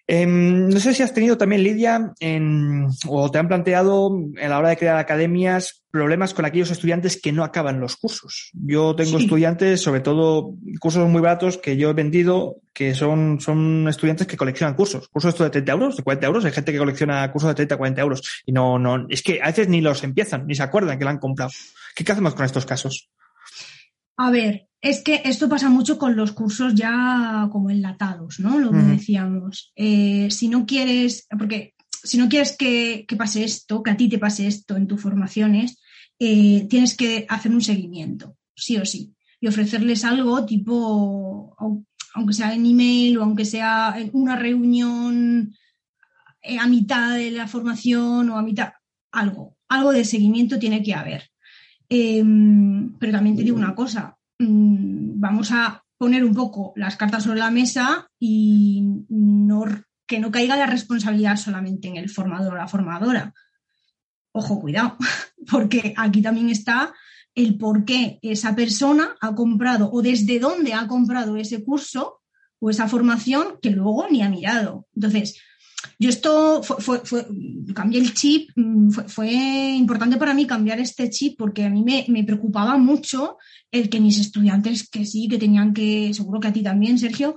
Em, 0.07 0.69
no 0.69 0.81
sé 0.81 0.95
si 0.95 1.03
has 1.03 1.15
tenido 1.15 1.39
también, 1.39 1.63
Lidia, 1.63 2.13
en, 2.19 2.89
o 3.07 3.31
te 3.31 3.39
han 3.39 3.49
planteado 3.49 4.11
a 4.43 4.49
la 4.49 4.59
hora 4.59 4.71
de 4.71 4.77
crear 4.77 4.97
academias 4.97 5.85
problemas 5.93 6.35
con 6.35 6.45
aquellos 6.45 6.71
estudiantes 6.71 7.21
que 7.21 7.33
no 7.33 7.45
acaban 7.45 7.79
los 7.79 7.97
cursos. 7.97 8.51
Yo 8.53 8.97
tengo 8.97 9.19
estudiantes, 9.19 9.81
sobre 9.81 10.01
todo 10.01 10.55
cursos 10.81 11.09
muy 11.09 11.21
baratos 11.21 11.59
que 11.59 11.77
yo 11.77 11.91
he 11.91 11.95
vendido, 11.95 12.57
que 12.73 12.95
son, 12.95 13.41
son 13.41 13.87
estudiantes 13.89 14.27
que 14.27 14.37
coleccionan 14.37 14.75
cursos. 14.75 15.09
Cursos 15.09 15.39
de 15.39 15.51
30 15.51 15.73
euros, 15.73 15.97
de 15.97 16.03
40 16.03 16.27
euros. 16.27 16.45
Hay 16.45 16.53
gente 16.53 16.73
que 16.73 16.79
colecciona 16.79 17.31
cursos 17.31 17.51
de 17.51 17.55
30, 17.55 17.77
40 17.77 18.01
euros. 18.01 18.43
Y 18.47 18.53
no, 18.53 18.79
no, 18.79 19.07
es 19.09 19.23
que 19.23 19.41
a 19.41 19.47
veces 19.47 19.69
ni 19.69 19.81
los 19.81 20.03
empiezan, 20.03 20.47
ni 20.47 20.55
se 20.55 20.63
acuerdan 20.63 20.99
que 20.99 21.05
lo 21.05 21.11
han 21.11 21.19
comprado. 21.19 21.51
¿Qué, 21.95 22.05
qué 22.05 22.13
hacemos 22.13 22.35
con 22.35 22.47
estos 22.47 22.67
casos? 22.67 23.11
A 24.17 24.31
ver, 24.31 24.67
es 24.83 25.01
que 25.01 25.23
esto 25.25 25.49
pasa 25.49 25.71
mucho 25.71 25.97
con 25.97 26.17
los 26.17 26.33
cursos 26.33 26.75
ya 26.75 27.49
como 27.53 27.71
enlatados, 27.71 28.41
¿no? 28.41 28.59
Lo 28.59 28.73
que 28.73 28.79
decíamos. 28.79 29.73
Eh, 29.77 30.29
si 30.31 30.49
no 30.49 30.67
quieres, 30.67 31.29
porque 31.39 31.75
si 31.89 32.19
no 32.19 32.29
quieres 32.29 32.57
que, 32.57 33.07
pase 33.17 33.45
esto, 33.45 33.81
que 33.81 33.93
a 33.93 33.97
ti 33.97 34.09
te 34.09 34.19
pase 34.19 34.49
esto 34.49 34.77
en 34.77 34.89
tus 34.89 35.01
formaciones, 35.01 35.79
eh, 36.19 36.67
tienes 36.69 36.97
que 36.97 37.27
hacer 37.29 37.53
un 37.53 37.63
seguimiento, 37.63 38.37
sí 38.57 38.77
o 38.77 38.85
sí, 38.85 39.15
y 39.41 39.47
ofrecerles 39.47 40.05
algo 40.05 40.45
tipo, 40.45 41.57
aunque 42.15 42.35
sea 42.35 42.53
en 42.53 42.67
email 42.67 43.19
o 43.19 43.23
aunque 43.23 43.45
sea 43.45 43.95
en 43.97 44.11
una 44.15 44.35
reunión 44.35 45.55
eh, 46.43 46.59
a 46.59 46.67
mitad 46.67 47.15
de 47.15 47.31
la 47.31 47.47
formación 47.47 48.31
o 48.31 48.37
a 48.37 48.43
mitad, 48.43 48.73
algo, 49.13 49.57
algo 49.69 49.93
de 49.93 50.05
seguimiento 50.05 50.59
tiene 50.59 50.83
que 50.83 50.95
haber. 50.95 51.31
Em, 51.89 52.99
pero 52.99 53.13
también 53.13 53.37
te 53.37 53.43
digo 53.43 53.57
una 53.57 53.75
cosa, 53.75 54.17
mm, 54.43 55.21
vamos 55.21 55.51
a 55.53 55.83
poner 55.97 56.25
un 56.25 56.35
poco 56.35 56.73
las 56.77 56.97
cartas 56.97 57.23
sobre 57.23 57.39
la 57.39 57.51
mesa 57.51 58.09
y 58.19 58.83
que 60.07 60.19
no 60.19 60.31
caiga 60.31 60.57
la 60.57 60.67
responsabilidad 60.67 61.37
solamente 61.37 61.89
en 61.89 61.97
el 61.97 62.11
formador 62.11 62.55
o 62.55 62.57
la 62.57 62.69
formadora. 62.69 63.33
Ojo, 64.33 64.61
cuidado, 64.61 64.97
porque 65.51 65.95
aquí 65.97 66.21
también 66.21 66.51
está 66.51 66.93
el 67.35 67.57
por 67.57 67.85
qué 67.85 68.19
esa 68.23 68.55
persona 68.55 69.15
ha 69.21 69.35
comprado 69.35 69.91
o 69.91 70.03
desde 70.03 70.39
dónde 70.39 70.75
ha 70.75 70.87
comprado 70.87 71.37
ese 71.37 71.65
curso 71.65 72.21
o 72.59 72.71
esa 72.71 72.89
formación 72.89 73.59
que 73.63 73.71
luego 73.71 74.07
ni 74.11 74.23
ha 74.23 74.29
mirado. 74.29 74.87
Entonces, 74.95 75.41
yo 75.99 76.09
esto 76.09 76.63
fue, 76.63 77.01
fue, 77.05 77.27
cambié 77.75 78.01
el 78.01 78.15
chip, 78.15 78.51
mm, 78.57 78.91
fue, 79.07 79.31
importante 79.77 80.17
para 80.17 80.35
mí 80.35 80.47
cambiar 80.47 80.81
este 80.81 81.11
chip 81.11 81.37
porque 81.39 81.65
a 81.65 81.71
mí 81.71 81.85
me, 81.85 82.25
preocupaba 82.25 82.77
mucho 82.77 83.39
el 83.71 83.89
que 83.89 84.01
mis 84.01 84.19
estudiantes, 84.19 84.89
que 84.89 85.05
sí, 85.05 85.29
que 85.29 85.39
tenían 85.39 85.73
que, 85.73 86.13
seguro 86.15 86.41
que 86.41 86.49
a 86.49 86.53
ti 86.53 86.63
también, 86.63 86.99
Sergio, 86.99 87.37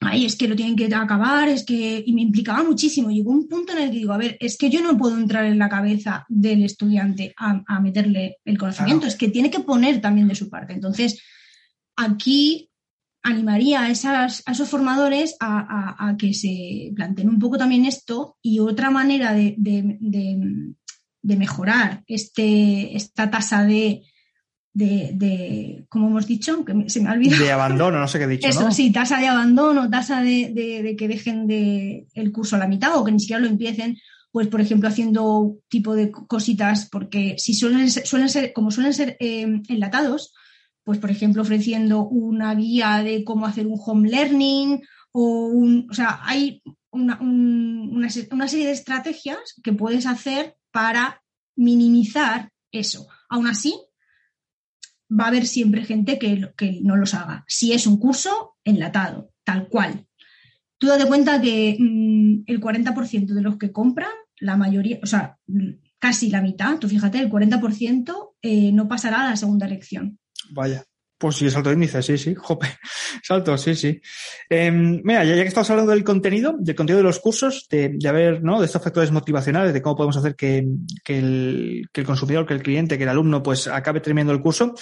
ay, 0.00 0.24
es 0.24 0.36
que 0.36 0.48
lo 0.48 0.56
tienen 0.56 0.76
que 0.76 0.86
acabar, 0.94 1.48
es 1.48 1.64
que, 1.64 2.02
y 2.06 2.12
me 2.12 2.22
implicaba 2.22 2.62
muchísimo. 2.62 3.10
Llegó 3.10 3.32
un 3.32 3.48
punto 3.48 3.72
en 3.72 3.78
el 3.78 3.90
que 3.90 3.98
digo, 3.98 4.12
a 4.12 4.18
ver, 4.18 4.36
es 4.40 4.56
que 4.56 4.70
yo 4.70 4.80
no 4.80 4.96
puedo 4.96 5.16
entrar 5.16 5.44
en 5.44 5.58
la 5.58 5.68
cabeza 5.68 6.24
del 6.28 6.64
estudiante 6.64 7.34
a, 7.36 7.80
meterle 7.80 8.38
el 8.44 8.58
conocimiento, 8.58 9.06
es 9.06 9.16
que 9.16 9.28
tiene 9.28 9.50
que 9.50 9.60
poner 9.60 10.00
también 10.00 10.28
de 10.28 10.34
su 10.34 10.48
parte. 10.48 10.72
Entonces, 10.72 11.20
aquí 11.96 12.67
animaría 13.28 13.82
a, 13.82 13.90
esos 13.90 14.68
formadores 14.68 15.36
a, 15.40 16.14
que 16.18 16.32
se 16.34 16.92
planteen 16.94 17.28
un 17.28 17.38
poco 17.38 17.58
también 17.58 17.84
esto 17.84 18.36
y 18.42 18.58
otra 18.58 18.90
manera 18.90 19.34
de, 19.34 19.54
mejorar 21.22 22.02
este, 22.06 22.96
esta 22.96 23.30
tasa 23.30 23.64
de, 23.64 24.02
de, 24.72 25.84
como 25.88 26.08
hemos 26.08 26.26
dicho, 26.26 26.64
que 26.64 26.88
se 26.88 27.00
me 27.00 27.08
ha 27.08 27.12
olvidado. 27.12 27.44
De 27.44 27.52
abandono, 27.52 27.98
no 27.98 28.08
sé 28.08 28.18
qué 28.18 28.24
he 28.24 28.28
dicho. 28.28 28.48
Eso, 28.48 28.70
sí, 28.70 28.90
tasa 28.92 29.18
de 29.18 29.28
abandono, 29.28 29.90
tasa 29.90 30.22
de, 30.22 30.96
que 30.98 31.08
dejen 31.08 31.46
de, 31.46 32.06
el 32.14 32.32
curso 32.32 32.56
a 32.56 32.58
la 32.58 32.68
mitad 32.68 32.96
o 32.96 33.04
que 33.04 33.12
ni 33.12 33.20
siquiera 33.20 33.42
lo 33.42 33.48
empiecen, 33.48 33.98
pues 34.30 34.48
por 34.48 34.60
ejemplo 34.60 34.88
haciendo 34.88 35.58
tipo 35.68 35.94
de 35.94 36.10
cositas, 36.10 36.88
porque 36.90 37.34
si 37.38 37.54
suelen 37.54 37.90
ser, 37.90 38.06
suelen 38.06 38.28
ser 38.28 38.52
como 38.52 38.70
suelen 38.70 38.94
ser 38.94 39.16
eh, 39.20 39.62
enlatados, 39.68 40.32
pues 40.88 41.00
por 41.00 41.10
ejemplo 41.10 41.42
ofreciendo 41.42 42.08
una 42.08 42.54
guía 42.54 43.02
de 43.02 43.22
cómo 43.22 43.44
hacer 43.44 43.66
un 43.66 43.78
home 43.78 44.08
learning 44.08 44.80
o 45.12 45.48
un, 45.48 45.86
o 45.90 45.92
sea, 45.92 46.20
hay 46.22 46.62
una, 46.90 47.20
una, 47.20 48.08
serie 48.08 48.64
de 48.64 48.72
estrategias 48.72 49.38
que 49.62 49.74
puedes 49.74 50.06
hacer 50.06 50.56
para 50.70 51.22
minimizar 51.56 52.52
eso. 52.72 53.06
Aún 53.28 53.48
así, 53.48 53.78
va 55.12 55.24
a 55.24 55.28
haber 55.28 55.46
siempre 55.46 55.84
gente 55.84 56.18
que, 56.18 56.54
que 56.56 56.80
no 56.82 56.96
los 56.96 57.12
haga. 57.12 57.44
Si 57.46 57.74
es 57.74 57.86
un 57.86 57.98
curso 57.98 58.56
enlatado, 58.64 59.30
tal 59.44 59.68
cual. 59.68 60.06
Tú 60.78 60.86
date 60.86 61.04
cuenta 61.04 61.38
que 61.38 61.76
mm, 61.78 62.44
el 62.46 62.62
40% 62.62 63.26
de 63.26 63.42
los 63.42 63.58
que 63.58 63.72
compran, 63.72 64.08
la 64.40 64.56
mayoría, 64.56 65.00
o 65.02 65.06
sea, 65.06 65.36
casi 65.98 66.30
la 66.30 66.40
mitad, 66.40 66.78
tú 66.78 66.88
fíjate, 66.88 67.18
el 67.18 67.30
40% 67.30 68.30
eh, 68.40 68.72
no 68.72 68.88
pasará 68.88 69.26
a 69.26 69.28
la 69.28 69.36
segunda 69.36 69.68
lección. 69.68 70.18
Vaya. 70.50 70.84
Pues 71.18 71.34
sí, 71.34 71.50
salto 71.50 71.70
de 71.70 71.74
índice, 71.74 72.00
sí, 72.00 72.16
sí, 72.16 72.34
jope, 72.36 72.68
salto, 73.24 73.58
sí, 73.58 73.74
sí. 73.74 74.00
Em, 74.48 75.00
mira, 75.02 75.24
ya, 75.24 75.34
que 75.34 75.48
estamos 75.48 75.68
hablando 75.68 75.90
del 75.90 76.04
contenido, 76.04 76.54
del 76.60 76.76
contenido 76.76 76.98
de 76.98 77.08
los 77.08 77.18
cursos, 77.18 77.66
de, 77.68 77.90
de 77.92 78.12
ver, 78.12 78.42
¿no? 78.44 78.60
De 78.60 78.66
estos 78.66 78.80
factores 78.80 79.10
motivacionales, 79.10 79.74
de 79.74 79.82
cómo 79.82 79.96
podemos 79.96 80.16
hacer 80.16 80.36
que, 80.36 80.58
el, 81.06 81.88
que 81.92 82.00
el 82.00 82.06
consumidor, 82.06 82.46
que 82.46 82.54
el 82.54 82.62
cliente, 82.62 82.96
que 82.96 83.02
el 83.02 83.08
alumno, 83.08 83.42
pues 83.42 83.66
acabe 83.66 83.98
terminando 83.98 84.32
el 84.32 84.40
curso. 84.40 84.74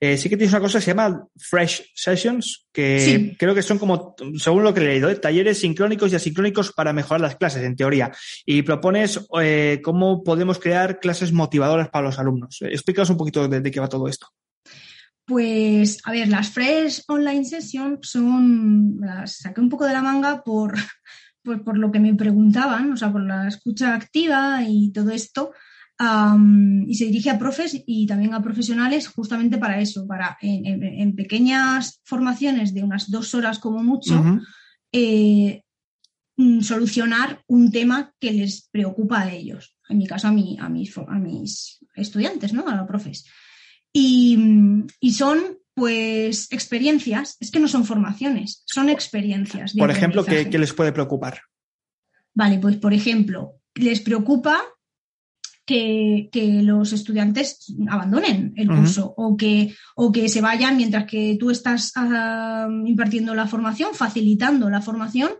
Eh, 0.00 0.18
sí 0.18 0.28
que 0.28 0.36
tienes 0.36 0.52
una 0.52 0.60
cosa 0.60 0.78
que 0.78 0.84
se 0.84 0.90
llama 0.90 1.28
Fresh 1.36 1.92
Sessions, 1.94 2.66
que 2.72 3.36
creo 3.38 3.54
que 3.54 3.62
son 3.62 3.78
como, 3.78 4.16
según 4.36 4.64
lo 4.64 4.74
que 4.74 4.80
he 4.80 4.84
leído, 4.84 5.08
¿eh? 5.08 5.14
talleres 5.14 5.60
sincrónicos 5.60 6.12
y 6.12 6.16
asincrónicos 6.16 6.72
para 6.72 6.92
mejorar 6.92 7.20
las 7.20 7.36
clases, 7.36 7.62
en 7.62 7.76
teoría. 7.76 8.10
Y 8.44 8.62
propones 8.62 9.24
eh, 9.40 9.80
cómo 9.84 10.24
podemos 10.24 10.58
crear 10.58 10.98
clases 10.98 11.32
motivadoras 11.32 11.88
para 11.88 12.06
los 12.06 12.18
alumnos. 12.18 12.58
Explícanos 12.62 13.10
un 13.10 13.16
poquito 13.16 13.46
de 13.46 13.70
qué 13.70 13.78
va 13.78 13.88
todo 13.88 14.08
esto. 14.08 14.26
Pues, 15.26 16.00
a 16.04 16.12
ver, 16.12 16.28
las 16.28 16.50
Fresh 16.50 17.04
Online 17.08 17.44
Session 17.44 17.98
son, 18.02 18.98
las 19.00 19.38
saqué 19.38 19.60
un 19.60 19.70
poco 19.70 19.86
de 19.86 19.94
la 19.94 20.02
manga 20.02 20.42
por, 20.42 20.74
por, 21.64 21.78
lo 21.78 21.90
que 21.90 22.00
me 22.00 22.14
preguntaban, 22.14 22.92
o 22.92 22.96
sea, 22.96 23.10
por 23.10 23.22
la 23.22 23.48
escucha 23.48 23.94
activa 23.94 24.62
y 24.66 24.92
todo 24.92 25.10
esto. 25.10 25.52
y 26.86 26.94
se 26.94 27.06
dirige 27.06 27.30
a 27.30 27.38
profes 27.38 27.82
y 27.86 28.06
también 28.06 28.34
a 28.34 28.42
profesionales 28.42 29.08
justamente 29.08 29.56
para 29.56 29.80
eso, 29.80 30.06
para 30.06 30.36
en, 30.42 31.14
pequeñas 31.16 32.00
formaciones 32.04 32.74
de 32.74 32.82
unas 32.82 33.10
dos 33.10 33.34
horas 33.34 33.58
como 33.58 33.82
mucho, 33.82 34.22
eh, 34.92 35.62
mm, 36.36 36.60
solucionar 36.60 37.42
un 37.46 37.70
tema 37.72 38.12
que 38.20 38.32
les 38.32 38.68
preocupa 38.70 39.22
a 39.22 39.32
ellos. 39.32 39.74
En 39.88 39.98
mi 39.98 40.06
caso, 40.06 40.28
a, 40.28 40.32
mí, 40.32 40.58
a, 40.60 40.68
mis, 40.68 40.96
a 40.98 41.18
mis 41.18 41.78
estudiantes, 41.94 42.52
¿no? 42.52 42.68
A 42.68 42.76
los 42.76 42.86
profes. 42.86 43.24
Y, 43.96 45.12
son 45.12 45.58
pues 45.72 46.52
experiencias, 46.52 47.36
es 47.40 47.50
que 47.50 47.60
no 47.60 47.68
son 47.68 47.84
formaciones, 47.84 48.62
son 48.66 48.88
experiencias. 48.88 49.74
por 49.74 49.90
ejemplo, 49.90 50.24
¿qué, 50.24 50.46
les 50.46 50.72
puede 50.72 50.92
preocupar? 50.92 51.40
Vale, 52.32 52.58
pues 52.58 52.76
por 52.76 52.92
ejemplo, 52.92 53.54
les 53.74 54.00
preocupa 54.00 54.60
que, 55.64 56.28
los 56.62 56.92
estudiantes 56.92 57.72
abandonen 57.88 58.52
el 58.56 58.68
curso 58.68 59.14
o, 59.16 59.36
que, 59.36 59.74
o 59.96 60.12
que 60.12 60.28
se 60.28 60.40
vayan 60.40 60.76
mientras 60.76 61.06
que 61.06 61.36
tú 61.38 61.50
estás 61.50 61.92
ah, 61.96 62.68
impartiendo 62.84 63.34
la 63.34 63.46
formación, 63.46 63.94
facilitando 63.94 64.68
la 64.70 64.82
formación, 64.82 65.30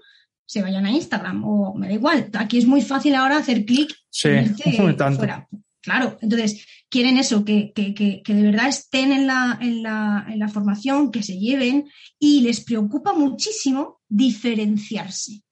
se 0.46 0.62
vayan 0.62 0.86
a 0.86 0.90
Instagram 0.90 1.44
o 1.44 1.74
me 1.74 1.88
da 1.88 1.94
igual. 1.94 2.30
Aquí 2.34 2.58
es 2.58 2.66
muy 2.66 2.82
fácil 2.82 3.14
ahora 3.14 3.38
hacer 3.38 3.64
clic 3.64 3.92
sí, 4.10 4.28
y 4.64 4.72
fuera. 4.72 5.48
Claro, 5.84 6.16
entonces 6.22 6.66
quieren 6.88 7.18
eso, 7.18 7.44
que, 7.44 7.72
que, 7.74 8.22
de 8.24 8.42
verdad 8.42 8.68
estén 8.68 9.12
en 9.12 9.26
la, 9.26 9.58
en, 9.60 9.82
la, 9.82 10.26
en 10.30 10.38
la 10.38 10.48
formación, 10.48 11.12
que 11.12 11.22
se 11.22 11.38
lleven 11.38 11.90
y 12.18 12.40
les 12.40 12.64
preocupa 12.64 13.12
muchísimo 13.12 14.00
diferenciarse. 14.08 15.42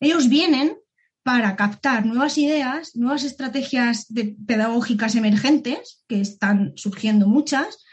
Ellos 0.00 0.28
vienen 0.28 0.76
para 1.22 1.54
captar 1.54 2.04
nuevas 2.04 2.36
ideas, 2.36 2.96
nuevas 2.96 3.22
estrategias 3.22 4.12
pedagógicas 4.44 5.14
emergentes, 5.14 6.02
que 6.08 6.20
están 6.20 6.72
surgiendo 6.74 7.28
muchas, 7.28 7.84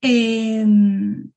em, 0.00 1.30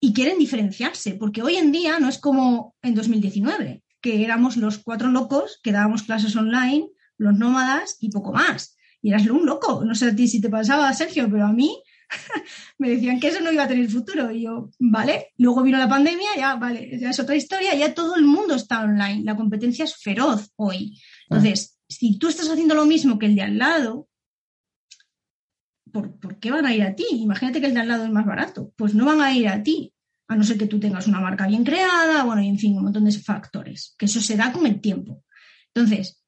y 0.00 0.12
quieren 0.12 0.38
diferenciarse, 0.38 1.14
porque 1.14 1.42
hoy 1.42 1.56
en 1.56 1.72
día 1.72 1.98
no 1.98 2.10
es 2.10 2.18
como 2.18 2.74
en 2.82 2.94
2019, 2.94 3.82
que 4.02 4.22
éramos 4.22 4.58
los 4.58 4.78
cuatro 4.78 5.08
locos 5.08 5.60
que 5.62 5.72
dábamos 5.72 6.02
clases 6.02 6.36
online, 6.36 6.90
los 7.16 7.34
nómadas 7.34 7.96
y 8.00 8.10
poco 8.10 8.32
más. 8.32 8.77
Y 9.02 9.10
eras 9.10 9.26
un 9.28 9.46
loco. 9.46 9.84
No 9.84 9.94
sé 9.94 10.06
a 10.06 10.16
ti 10.16 10.28
si 10.28 10.40
te 10.40 10.48
pasaba, 10.48 10.92
Sergio, 10.92 11.28
pero 11.30 11.46
a 11.46 11.52
mí 11.52 11.82
me 12.78 12.90
decían 12.90 13.20
que 13.20 13.28
eso 13.28 13.40
no 13.40 13.52
iba 13.52 13.64
a 13.64 13.68
tener 13.68 13.88
futuro. 13.88 14.30
Y 14.30 14.42
yo, 14.42 14.70
vale. 14.78 15.28
Luego 15.36 15.62
vino 15.62 15.78
la 15.78 15.88
pandemia, 15.88 16.30
ya, 16.36 16.56
vale, 16.56 16.98
ya 16.98 17.10
es 17.10 17.20
otra 17.20 17.36
historia, 17.36 17.74
ya 17.74 17.94
todo 17.94 18.16
el 18.16 18.24
mundo 18.24 18.54
está 18.54 18.82
online. 18.82 19.22
La 19.24 19.36
competencia 19.36 19.84
es 19.84 19.96
feroz 19.96 20.52
hoy. 20.56 21.00
Entonces, 21.28 21.78
si 21.88 22.18
tú 22.18 22.28
estás 22.28 22.48
haciendo 22.50 22.74
lo 22.74 22.86
mismo 22.86 23.18
que 23.18 23.26
el 23.26 23.36
de 23.36 23.42
al 23.42 23.58
lado, 23.58 24.08
¿por, 25.92 26.18
¿por, 26.18 26.38
qué 26.38 26.50
van 26.50 26.66
a 26.66 26.74
ir 26.74 26.82
a 26.82 26.94
ti? 26.94 27.06
Imagínate 27.10 27.60
que 27.60 27.66
el 27.66 27.74
de 27.74 27.80
al 27.80 27.88
lado 27.88 28.04
es 28.04 28.10
más 28.10 28.26
barato. 28.26 28.72
Pues 28.76 28.94
no 28.94 29.04
van 29.04 29.20
a 29.20 29.34
ir 29.34 29.48
a 29.48 29.62
ti, 29.62 29.92
a 30.28 30.36
no 30.36 30.44
ser 30.44 30.58
que 30.58 30.66
tú 30.66 30.78
tengas 30.78 31.06
una 31.06 31.20
marca 31.20 31.46
bien 31.46 31.64
creada, 31.64 32.22
bueno, 32.24 32.42
y 32.42 32.48
en 32.48 32.58
fin, 32.58 32.76
un 32.76 32.84
montón 32.84 33.04
de 33.04 33.12
factores, 33.12 33.94
que 33.98 34.06
eso 34.06 34.20
se 34.20 34.36
da 34.36 34.52
con 34.52 34.66
el 34.66 34.80
tiempo. 34.80 35.24
Entonces, 35.74 36.22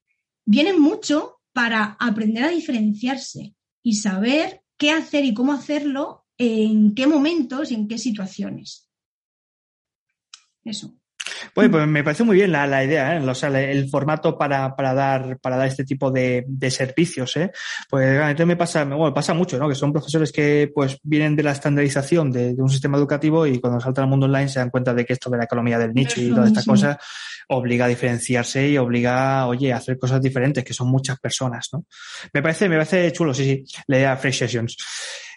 vienen 0.45 0.81
mucho 0.81 1.40
para 1.53 1.97
aprender 1.99 2.45
a 2.45 2.51
diferenciarse 2.51 3.55
y 3.83 3.97
saber 3.97 4.63
qué 4.77 4.91
hacer 4.91 5.25
y 5.25 5.35
cómo 5.35 5.53
hacerlo, 5.53 6.27
en 6.39 6.95
qué 6.95 7.07
momentos 7.07 7.71
y 7.71 7.75
en 7.75 7.89
qué 7.89 7.99
situaciones. 7.99 8.89
Eso. 10.65 11.00
Pues, 11.55 11.69
pues 11.69 11.87
me 11.87 12.05
parece 12.05 12.25
muy 12.25 12.37
bien 12.37 12.53
la, 12.53 12.85
idea, 12.85 13.17
¿eh? 13.17 13.29
o 13.29 13.35
sea, 13.35 13.49
el 13.49 13.89
formato 13.89 14.37
para, 14.37 14.75
dar, 14.77 15.39
para 15.39 15.57
dar 15.57 15.67
este 15.67 15.85
tipo 15.85 16.11
de, 16.11 16.45
servicios. 16.71 17.37
¿eh? 17.37 17.51
Pues 17.89 18.09
realmente 18.09 18.47
me 18.47 18.57
pasa, 18.57 18.85
bueno, 18.85 19.13
pasa 19.13 19.35
mucho, 19.35 19.59
¿no? 19.59 19.69
Que 19.69 19.75
son 19.75 19.93
profesores 19.93 20.33
que 20.33 20.71
pues 20.75 20.99
vienen 21.03 21.37
de 21.37 21.43
la 21.43 21.53
estandarización 21.53 22.31
de, 22.31 22.55
un 22.59 22.69
sistema 22.69 22.99
educativo 22.99 23.47
y 23.47 23.59
cuando 23.59 23.81
saltan 23.81 24.05
al 24.05 24.11
mundo 24.11 24.27
online 24.27 24.49
se 24.49 24.61
dan 24.61 24.71
cuenta 24.71 24.95
de 24.95 25.05
que 25.05 25.15
esto 25.15 25.31
de 25.31 25.39
la 25.39 25.45
economía 25.45 25.79
del 25.79 25.93
nicho 25.93 26.21
y 26.21 26.31
todas 26.31 26.49
estas 26.49 26.67
cosas 26.67 26.97
obliga 27.49 27.87
a 27.87 27.89
diferenciarse 27.89 28.69
y 28.69 28.79
obliga, 28.79 29.47
oye, 29.47 29.73
a 29.73 29.77
hacer 29.77 29.99
cosas 29.99 30.21
diferentes, 30.21 30.63
que 30.63 30.73
son 30.73 30.89
muchas 30.89 31.19
personas, 31.19 31.69
¿no? 31.73 31.85
Me 32.33 32.43
parece, 32.43 32.69
me 32.69 32.77
parece 32.77 33.11
chulo, 33.13 33.35
sí, 33.35 33.45
sí, 33.45 33.83
la 33.89 33.97
idea 33.97 34.17
Fresh 34.17 34.39
Sessions. 34.39 34.77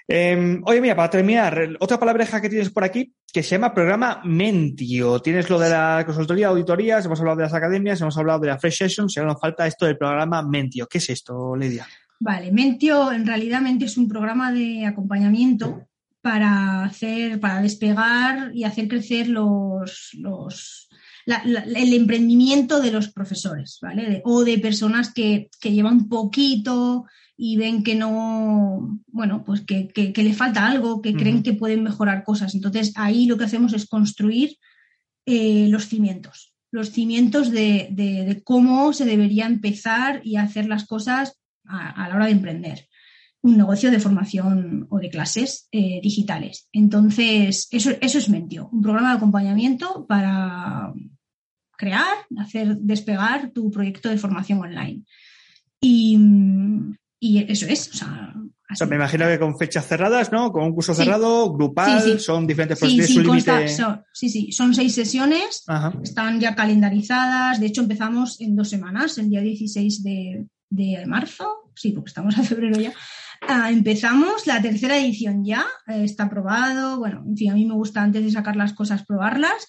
Em, 0.08 0.62
oye, 0.66 0.82
mira, 0.82 0.96
para 0.96 1.10
terminar, 1.10 1.70
otra 1.80 2.00
palabreja 2.00 2.42
que 2.42 2.50
tienes 2.50 2.70
por 2.70 2.84
aquí 2.84 3.14
que 3.32 3.42
se 3.42 3.56
llama 3.56 3.74
programa 3.74 4.22
Mentio. 4.24 5.20
Tienes 5.20 5.50
lo 5.50 5.58
de 5.58 5.70
la 5.70 6.04
consultoría, 6.06 6.50
auditorías, 6.50 7.06
hemos 7.06 7.20
hablado 7.20 7.38
de 7.38 7.44
las 7.44 7.54
academias, 7.54 8.00
hemos 8.02 8.18
hablado 8.18 8.40
de 8.40 8.48
la 8.48 8.60
Fresh 8.60 8.78
Sessions 8.78 9.16
y 9.16 9.20
ahora 9.20 9.34
nos 9.34 9.42
falta 9.42 9.66
esto 9.66 9.86
del 9.86 9.98
programa 9.98 10.44
Mentio. 10.44 10.88
¿Qué 10.88 11.00
es 11.00 11.10
esto, 11.10 11.56
Lidia? 11.56 11.88
Vale, 12.20 12.52
Mentio, 12.52 13.12
en 13.12 13.26
realidad 13.26 13.62
Mentio 13.62 13.88
es 13.88 13.98
un 13.98 14.08
programa 14.08 14.52
de 14.52 14.86
acompañamiento 14.86 15.88
para 16.22 16.84
hacer, 16.86 17.40
para 17.40 17.62
despegar 17.62 18.52
y 18.54 18.64
hacer 18.64 18.88
crecer 18.88 19.28
los, 19.28 20.12
los 20.14 20.83
el 21.26 21.94
emprendimiento 21.94 22.82
de 22.82 22.92
los 22.92 23.10
profesores, 23.10 23.80
¿vale? 23.82 24.22
o 24.26 24.44
de 24.44 24.58
personas 24.58 25.14
que, 25.14 25.50
que, 25.62 25.72
llevan 25.72 26.10
poquito 26.10 27.06
y 27.38 27.58
ven 27.58 27.84
que 27.84 27.96
no, 27.96 29.00
bueno, 29.08 29.44
pues 29.44 29.62
que, 29.62 29.88
que, 29.88 30.24
le 30.24 30.34
falta 30.34 30.68
algo, 30.68 31.02
que 31.02 31.14
creen 31.14 31.44
que 31.44 31.54
pueden 31.54 31.84
mejorar 31.84 32.24
cosas. 32.24 32.56
Entonces 32.56 32.94
ahí 32.96 33.26
lo 33.26 33.38
que 33.38 33.46
hacemos 33.46 33.74
es 33.74 33.88
construir 33.88 34.58
eh, 35.26 35.68
los 35.70 35.88
cimientos, 35.88 36.54
los 36.72 36.92
cimientos 36.92 37.52
de, 37.52 37.88
de, 37.92 38.42
cómo 38.44 38.94
se 38.94 39.06
debería 39.06 39.46
empezar 39.46 40.22
y 40.24 40.36
hacer 40.36 40.68
las 40.68 40.86
cosas 40.86 41.40
a, 41.66 42.10
la 42.10 42.16
hora 42.16 42.26
de 42.26 42.34
emprender 42.34 42.90
un 43.42 43.58
negocio 43.58 43.92
de 43.92 44.00
formación 44.00 44.88
o 44.90 45.00
de 45.00 45.10
clases 45.10 45.68
eh, 45.72 46.00
digitales. 46.02 46.70
Entonces, 46.72 47.68
eso, 47.72 47.92
eso 48.00 48.18
es 48.18 48.30
Mentio, 48.30 48.70
un 48.72 48.82
programa 48.82 49.12
de 49.12 49.18
acompañamiento 49.18 50.06
para 50.08 50.94
crear, 51.78 52.18
hacer 52.38 52.78
despegar 52.78 53.52
tu 53.52 53.72
proyecto 53.72 54.10
de 54.10 54.18
formación 54.18 54.60
online. 54.60 55.04
Y, 55.80 56.18
eso 57.48 57.66
es, 57.68 57.90
o 57.90 57.94
sea, 57.94 58.34
me 58.88 58.96
imagino 58.96 59.28
que 59.28 59.40
con 59.40 59.58
fechas 59.58 59.88
cerradas, 59.88 60.32
¿no? 60.32 60.52
Con 60.52 60.64
un 60.64 60.74
curso 60.74 60.94
cerrado, 60.94 61.54
grupal, 61.54 62.20
son 62.20 62.48
diferentes 62.48 62.80
sí, 62.80 64.30
sí, 64.30 64.52
son 64.52 64.74
seis 64.74 64.96
sesiones, 64.96 65.64
están 66.02 66.40
ya 66.40 66.56
calendarizadas. 66.56 67.60
De 67.60 67.68
hecho, 67.68 67.82
empezamos 67.82 68.40
en 68.42 68.56
dos 68.56 68.70
semanas, 68.70 69.18
el 69.18 69.30
día 69.30 69.42
16 69.42 70.04
de, 70.04 71.04
marzo, 71.06 71.72
sí, 71.76 71.92
porque 71.92 72.10
estamos 72.10 72.38
a 72.38 72.44
febrero 72.44 72.80
ya. 72.80 72.94
Ah, 73.48 73.70
empezamos 73.70 74.48
la 74.48 74.62
tercera 74.62 74.98
edición 74.98 75.44
ya, 75.44 75.66
eh, 75.88 76.04
está 76.06 76.24
aprobado. 76.24 76.98
Bueno, 76.98 77.24
en 77.28 77.36
fin, 77.36 77.52
a 77.52 77.56
mí 77.56 77.66
me 77.66 77.74
gusta 77.74 78.02
antes 78.02 78.24
de 78.24 78.32
sacar 78.32 78.56
las 78.56 78.74
cosas 78.74 79.06
probarlas. 79.06 79.68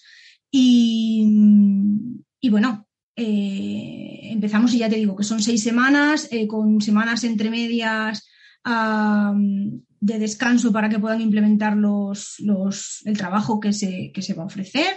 Y, 0.57 2.49
bueno, 2.49 2.87
eh, 3.15 4.19
empezamos 4.31 4.73
y 4.73 4.77
ya 4.79 4.89
te 4.89 4.95
digo 4.95 5.15
que 5.15 5.23
son 5.23 5.41
seis 5.41 5.61
semanas, 5.61 6.29
eh, 6.31 6.47
con 6.47 6.79
semanas 6.81 7.23
entre 7.25 7.49
medias 7.49 8.25
de 8.63 10.19
descanso 10.19 10.71
para 10.71 10.89
que 10.89 10.97
puedan 10.97 11.21
implementar 11.21 11.77
los, 11.77 12.39
el 13.05 13.17
trabajo 13.17 13.59
que 13.59 13.73
se, 13.73 14.11
se, 14.17 14.33
va 14.33 14.43
a 14.43 14.47
ofrecer 14.47 14.87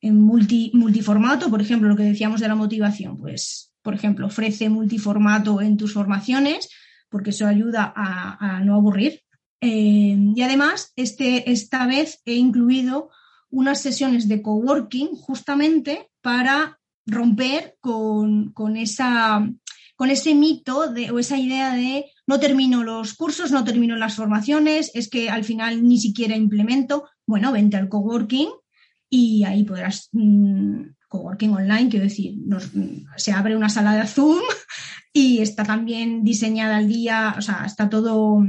en 0.00 0.20
multi, 0.20 0.70
multiformato, 0.74 1.50
por 1.50 1.60
ejemplo, 1.60 1.88
lo 1.88 1.96
que 1.96 2.04
decíamos 2.04 2.40
de 2.40 2.48
la 2.48 2.54
motivación, 2.54 3.16
pues, 3.16 3.72
por 3.82 3.94
ejemplo, 3.94 4.26
ofrece 4.26 4.68
multiformato 4.68 5.60
en 5.60 5.76
tus 5.76 5.92
formaciones 5.92 6.68
porque 7.08 7.30
eso 7.30 7.46
ayuda 7.46 7.92
a, 7.96 8.60
no 8.64 8.74
aburrir. 8.74 9.22
Eh, 9.60 10.16
y 10.36 10.42
además, 10.42 10.92
este, 10.94 11.50
esta 11.50 11.86
vez 11.86 12.20
he 12.26 12.34
incluido 12.34 13.10
unas 13.50 13.80
sesiones 13.80 14.28
de 14.28 14.42
coworking 14.42 15.08
justamente 15.14 16.10
para 16.20 16.78
romper 17.06 17.76
con, 17.80 18.52
esa, 18.76 19.48
con 19.94 20.10
ese 20.10 20.34
mito 20.34 20.92
de, 20.92 21.10
o 21.10 21.18
esa 21.18 21.38
idea 21.38 21.74
de 21.74 22.06
no 22.26 22.40
termino 22.40 22.82
los 22.82 23.14
cursos, 23.14 23.52
no 23.52 23.64
termino 23.64 23.96
las 23.96 24.16
formaciones, 24.16 24.90
es 24.94 25.08
que 25.08 25.30
al 25.30 25.44
final 25.44 25.86
ni 25.86 25.98
siquiera 25.98 26.36
implemento. 26.36 27.08
Bueno, 27.26 27.52
vente 27.52 27.76
al 27.76 27.88
coworking 27.88 28.48
y 29.08 29.44
ahí 29.44 29.62
podrás, 29.64 30.08
mm, 30.12 30.80
coworking 31.08 31.52
online, 31.54 31.88
quiero 31.88 32.04
decir, 32.04 32.34
se 33.16 33.32
abre 33.32 33.56
una 33.56 33.68
sala 33.68 33.94
de 33.94 34.06
Zoom 34.06 34.42
y 35.12 35.38
está 35.38 35.62
también 35.62 36.24
diseñada 36.24 36.78
al 36.78 36.88
día, 36.88 37.36
o 37.38 37.40
sea, 37.40 37.62
está 37.64 37.88
todo, 37.88 38.44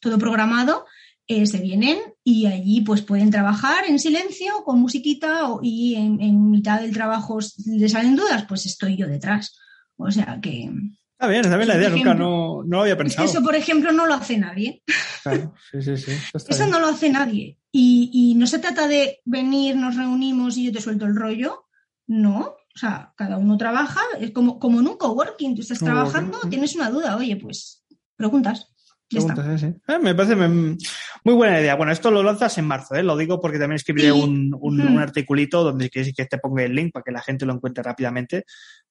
todo 0.00 0.18
programado 0.18 0.86
eh, 1.30 1.46
se 1.46 1.58
vienen 1.58 1.98
y 2.24 2.46
allí 2.46 2.80
pues 2.80 3.02
pueden 3.02 3.30
trabajar 3.30 3.84
en 3.86 3.98
silencio 3.98 4.64
con 4.64 4.80
musiquita 4.80 5.42
y 5.62 5.94
en, 5.94 6.50
mitad 6.50 6.80
del 6.80 6.94
trabajo 6.94 7.38
les 7.66 7.92
salen 7.92 8.16
dudas, 8.16 8.46
pues 8.48 8.64
estoy 8.64 8.96
yo 8.96 9.06
detrás. 9.06 9.58
O 9.96 10.10
sea 10.10 10.38
que... 10.40 10.70
Está 11.12 11.26
bien, 11.26 11.44
está 11.44 11.56
bien 11.56 11.68
la 11.68 11.76
idea, 11.76 11.90
nunca 11.90 12.14
no, 12.14 12.62
no, 12.62 12.76
lo 12.76 12.80
había 12.80 12.96
pensado. 12.96 13.28
Eso, 13.28 13.42
por 13.42 13.56
ejemplo, 13.56 13.92
no 13.92 14.06
lo 14.06 14.14
hace 14.14 14.38
nadie. 14.38 14.82
Claro, 15.22 15.52
sí, 15.70 15.82
sí, 15.82 15.96
sí. 15.96 16.12
Eso, 16.48 16.66
no 16.68 16.78
lo 16.78 16.86
hace 16.86 17.10
nadie. 17.10 17.58
Y, 17.72 18.34
no 18.36 18.46
se 18.46 18.60
trata 18.60 18.86
de 18.86 19.20
venir, 19.24 19.76
nos 19.76 19.96
reunimos 19.96 20.56
y 20.56 20.66
yo 20.66 20.72
te 20.72 20.80
suelto 20.80 21.04
el 21.06 21.16
rollo. 21.16 21.66
No, 22.06 22.38
o 22.40 22.78
sea, 22.78 23.12
cada 23.16 23.36
uno 23.36 23.58
trabaja, 23.58 24.00
es 24.20 24.30
como, 24.30 24.58
como 24.58 24.80
en 24.80 24.86
un 24.86 24.96
coworking, 24.96 25.56
tú 25.56 25.60
estás 25.60 25.80
trabajando, 25.80 26.38
tienes 26.48 26.74
una 26.76 26.88
duda, 26.88 27.16
oye, 27.16 27.36
pues 27.36 27.84
preguntas. 28.16 28.67
Eh, 29.10 29.98
me 30.02 30.14
parece 30.14 30.36
muy 30.36 31.34
buena 31.34 31.60
idea. 31.60 31.76
Bueno, 31.76 31.92
esto 31.92 32.10
lo 32.10 32.22
lanzas 32.22 32.58
en 32.58 32.66
marzo, 32.66 32.94
¿eh? 32.94 33.02
lo 33.02 33.16
digo 33.16 33.40
porque 33.40 33.58
también 33.58 33.76
escribiré 33.76 34.12
un, 34.12 34.54
un, 34.60 34.98
articulito 34.98 35.64
donde 35.64 35.88
quieres 35.88 36.12
que 36.14 36.26
te 36.26 36.38
ponga 36.38 36.64
el 36.64 36.74
link 36.74 36.92
para 36.92 37.04
que 37.04 37.12
la 37.12 37.22
gente 37.22 37.46
lo 37.46 37.54
encuentre 37.54 37.82
rápidamente. 37.82 38.44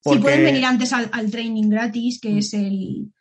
Si 0.03 0.17
pueden 0.17 0.43
venir 0.43 0.65
antes 0.65 0.91
al, 0.93 1.31
training 1.31 1.69
gratis, 1.69 2.19
que 2.19 2.29
mm. 2.29 2.37
es 2.37 2.53
el. 2.53 3.13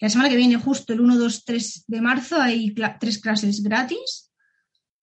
La 0.00 0.08
semana 0.08 0.30
que 0.30 0.36
viene, 0.36 0.56
justo 0.56 0.92
el 0.92 1.00
1, 1.00 1.16
2, 1.16 1.44
3 1.44 1.84
de 1.86 2.00
marzo, 2.00 2.40
hay 2.40 2.74
tres 2.98 3.18
clases 3.18 3.62
gratis. 3.62 4.32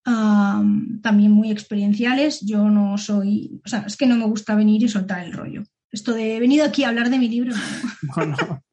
también 0.04 1.30
muy 1.30 1.50
experienciales. 1.50 2.40
Yo 2.42 2.68
no 2.68 2.98
soy. 2.98 3.62
O 3.64 3.68
sea, 3.68 3.84
es 3.86 3.96
que 3.96 4.06
no 4.06 4.16
me 4.16 4.26
gusta 4.26 4.54
venir 4.54 4.82
y 4.82 4.88
soltar 4.88 5.24
el 5.24 5.32
rollo. 5.32 5.62
Esto 5.92 6.12
de 6.12 6.36
he 6.36 6.40
venido 6.40 6.64
aquí 6.64 6.84
a 6.84 6.88
hablar 6.88 7.10
de 7.10 7.18
mi 7.18 7.28
libro. 7.28 7.54
No, 8.16 8.26
no. 8.26 8.64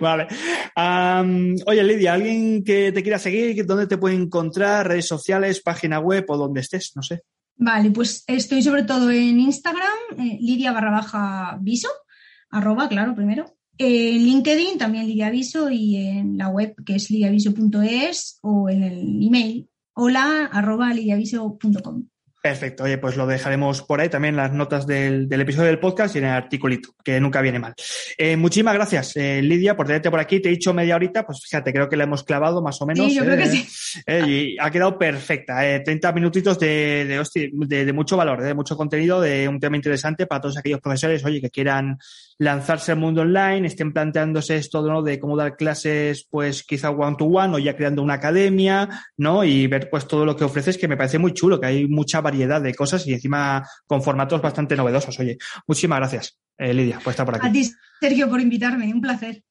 vale. 0.00 0.26
oye, 1.66 1.82
Lidia, 1.82 2.12
¿alguien 2.12 2.62
que 2.62 2.92
te 2.92 3.02
quiera 3.02 3.18
seguir? 3.18 3.64
¿Dónde 3.64 3.86
te 3.86 3.96
puede 3.96 4.16
encontrar? 4.16 4.88
¿Redes 4.88 5.06
sociales, 5.06 5.62
página 5.62 5.98
web 5.98 6.24
o 6.28 6.36
donde 6.36 6.60
estés? 6.60 6.92
No 6.94 7.02
sé. 7.02 7.22
Vale, 7.56 7.90
pues 7.90 8.24
estoy 8.26 8.62
sobre 8.62 8.82
todo 8.82 9.10
en 9.10 9.38
Instagram, 9.38 10.18
eh, 10.18 10.38
Lidia 10.40 10.72
barra 10.72 10.90
baja 10.90 11.58
viso, 11.60 11.88
arroba, 12.50 12.88
claro, 12.88 13.14
primero. 13.14 13.56
En 13.78 14.24
LinkedIn 14.24 14.78
también 14.78 15.06
Lidia 15.06 15.30
Viso 15.30 15.68
y 15.70 15.96
en 15.96 16.38
la 16.38 16.48
web 16.48 16.76
que 16.84 16.94
es 16.96 17.10
lidiaviso.es 17.10 18.38
o 18.42 18.68
en 18.68 18.84
el 18.84 19.22
email 19.22 19.68
hola 19.94 20.48
arroba 20.52 20.92
lidiaviso.com. 20.92 22.06
Perfecto, 22.44 22.84
oye, 22.84 22.98
pues 22.98 23.16
lo 23.16 23.26
dejaremos 23.26 23.80
por 23.80 24.02
ahí 24.02 24.10
también 24.10 24.36
las 24.36 24.52
notas 24.52 24.86
del, 24.86 25.32
episodio 25.32 25.68
del 25.68 25.78
podcast 25.78 26.14
y 26.14 26.18
en 26.18 26.24
el 26.24 26.32
articulito, 26.32 26.90
que 27.02 27.18
nunca 27.18 27.40
viene 27.40 27.58
mal. 27.58 27.72
Eh, 28.18 28.36
muchísimas 28.36 28.74
gracias, 28.74 29.16
eh, 29.16 29.40
Lidia, 29.40 29.74
por 29.74 29.86
tenerte 29.86 30.10
por 30.10 30.20
aquí. 30.20 30.40
Te 30.40 30.50
he 30.50 30.52
dicho 30.52 30.74
media 30.74 30.94
horita, 30.94 31.24
pues 31.24 31.40
fíjate, 31.42 31.72
creo 31.72 31.88
que 31.88 31.96
la 31.96 32.04
hemos 32.04 32.22
clavado 32.22 32.60
más 32.60 32.82
o 32.82 32.86
menos. 32.86 33.06
Sí, 33.06 33.14
yo 33.14 33.24
creo 33.24 33.38
que 33.38 33.46
sí. 33.46 33.66
y 34.06 34.58
ha 34.60 34.70
quedado 34.70 34.98
perfecta. 34.98 35.60
30 35.82 36.12
minutitos 36.12 36.58
de, 36.58 37.06
de, 37.06 37.84
de, 37.86 37.92
mucho 37.94 38.18
valor, 38.18 38.42
de 38.42 38.52
mucho 38.52 38.76
contenido, 38.76 39.22
de 39.22 39.48
un 39.48 39.58
tema 39.58 39.76
interesante 39.76 40.26
para 40.26 40.42
todos 40.42 40.58
aquellos 40.58 40.82
profesores, 40.82 41.24
oye, 41.24 41.40
que 41.40 41.48
quieran 41.48 41.96
lanzarse 42.38 42.92
al 42.92 42.98
mundo 42.98 43.22
online, 43.22 43.66
estén 43.66 43.92
planteándose 43.92 44.56
esto 44.56 44.82
¿no? 44.82 45.02
de 45.02 45.18
cómo 45.18 45.36
dar 45.36 45.56
clases, 45.56 46.26
pues 46.28 46.64
quizá 46.64 46.90
one 46.90 47.16
to 47.16 47.26
one 47.26 47.54
o 47.54 47.58
ya 47.58 47.76
creando 47.76 48.02
una 48.02 48.14
academia, 48.14 48.88
¿no? 49.16 49.44
Y 49.44 49.66
ver 49.66 49.88
pues 49.88 50.06
todo 50.06 50.24
lo 50.24 50.36
que 50.36 50.44
ofreces, 50.44 50.76
que 50.76 50.88
me 50.88 50.96
parece 50.96 51.18
muy 51.18 51.32
chulo, 51.32 51.60
que 51.60 51.66
hay 51.66 51.86
mucha 51.86 52.20
variedad 52.34 52.60
de 52.60 52.74
cosas 52.74 53.06
y 53.06 53.14
encima 53.14 53.66
con 53.86 54.02
formatos 54.02 54.42
bastante 54.42 54.76
novedosos. 54.76 55.18
Oye, 55.20 55.38
muchísimas 55.66 55.98
gracias, 56.00 56.38
eh, 56.58 56.74
Lidia, 56.74 56.98
por 56.98 57.12
estar 57.12 57.24
por 57.24 57.36
aquí. 57.36 57.46
A 57.46 57.52
ti, 57.52 57.70
Sergio, 58.00 58.28
por 58.28 58.40
invitarme, 58.40 58.92
un 58.92 59.00
placer. 59.00 59.44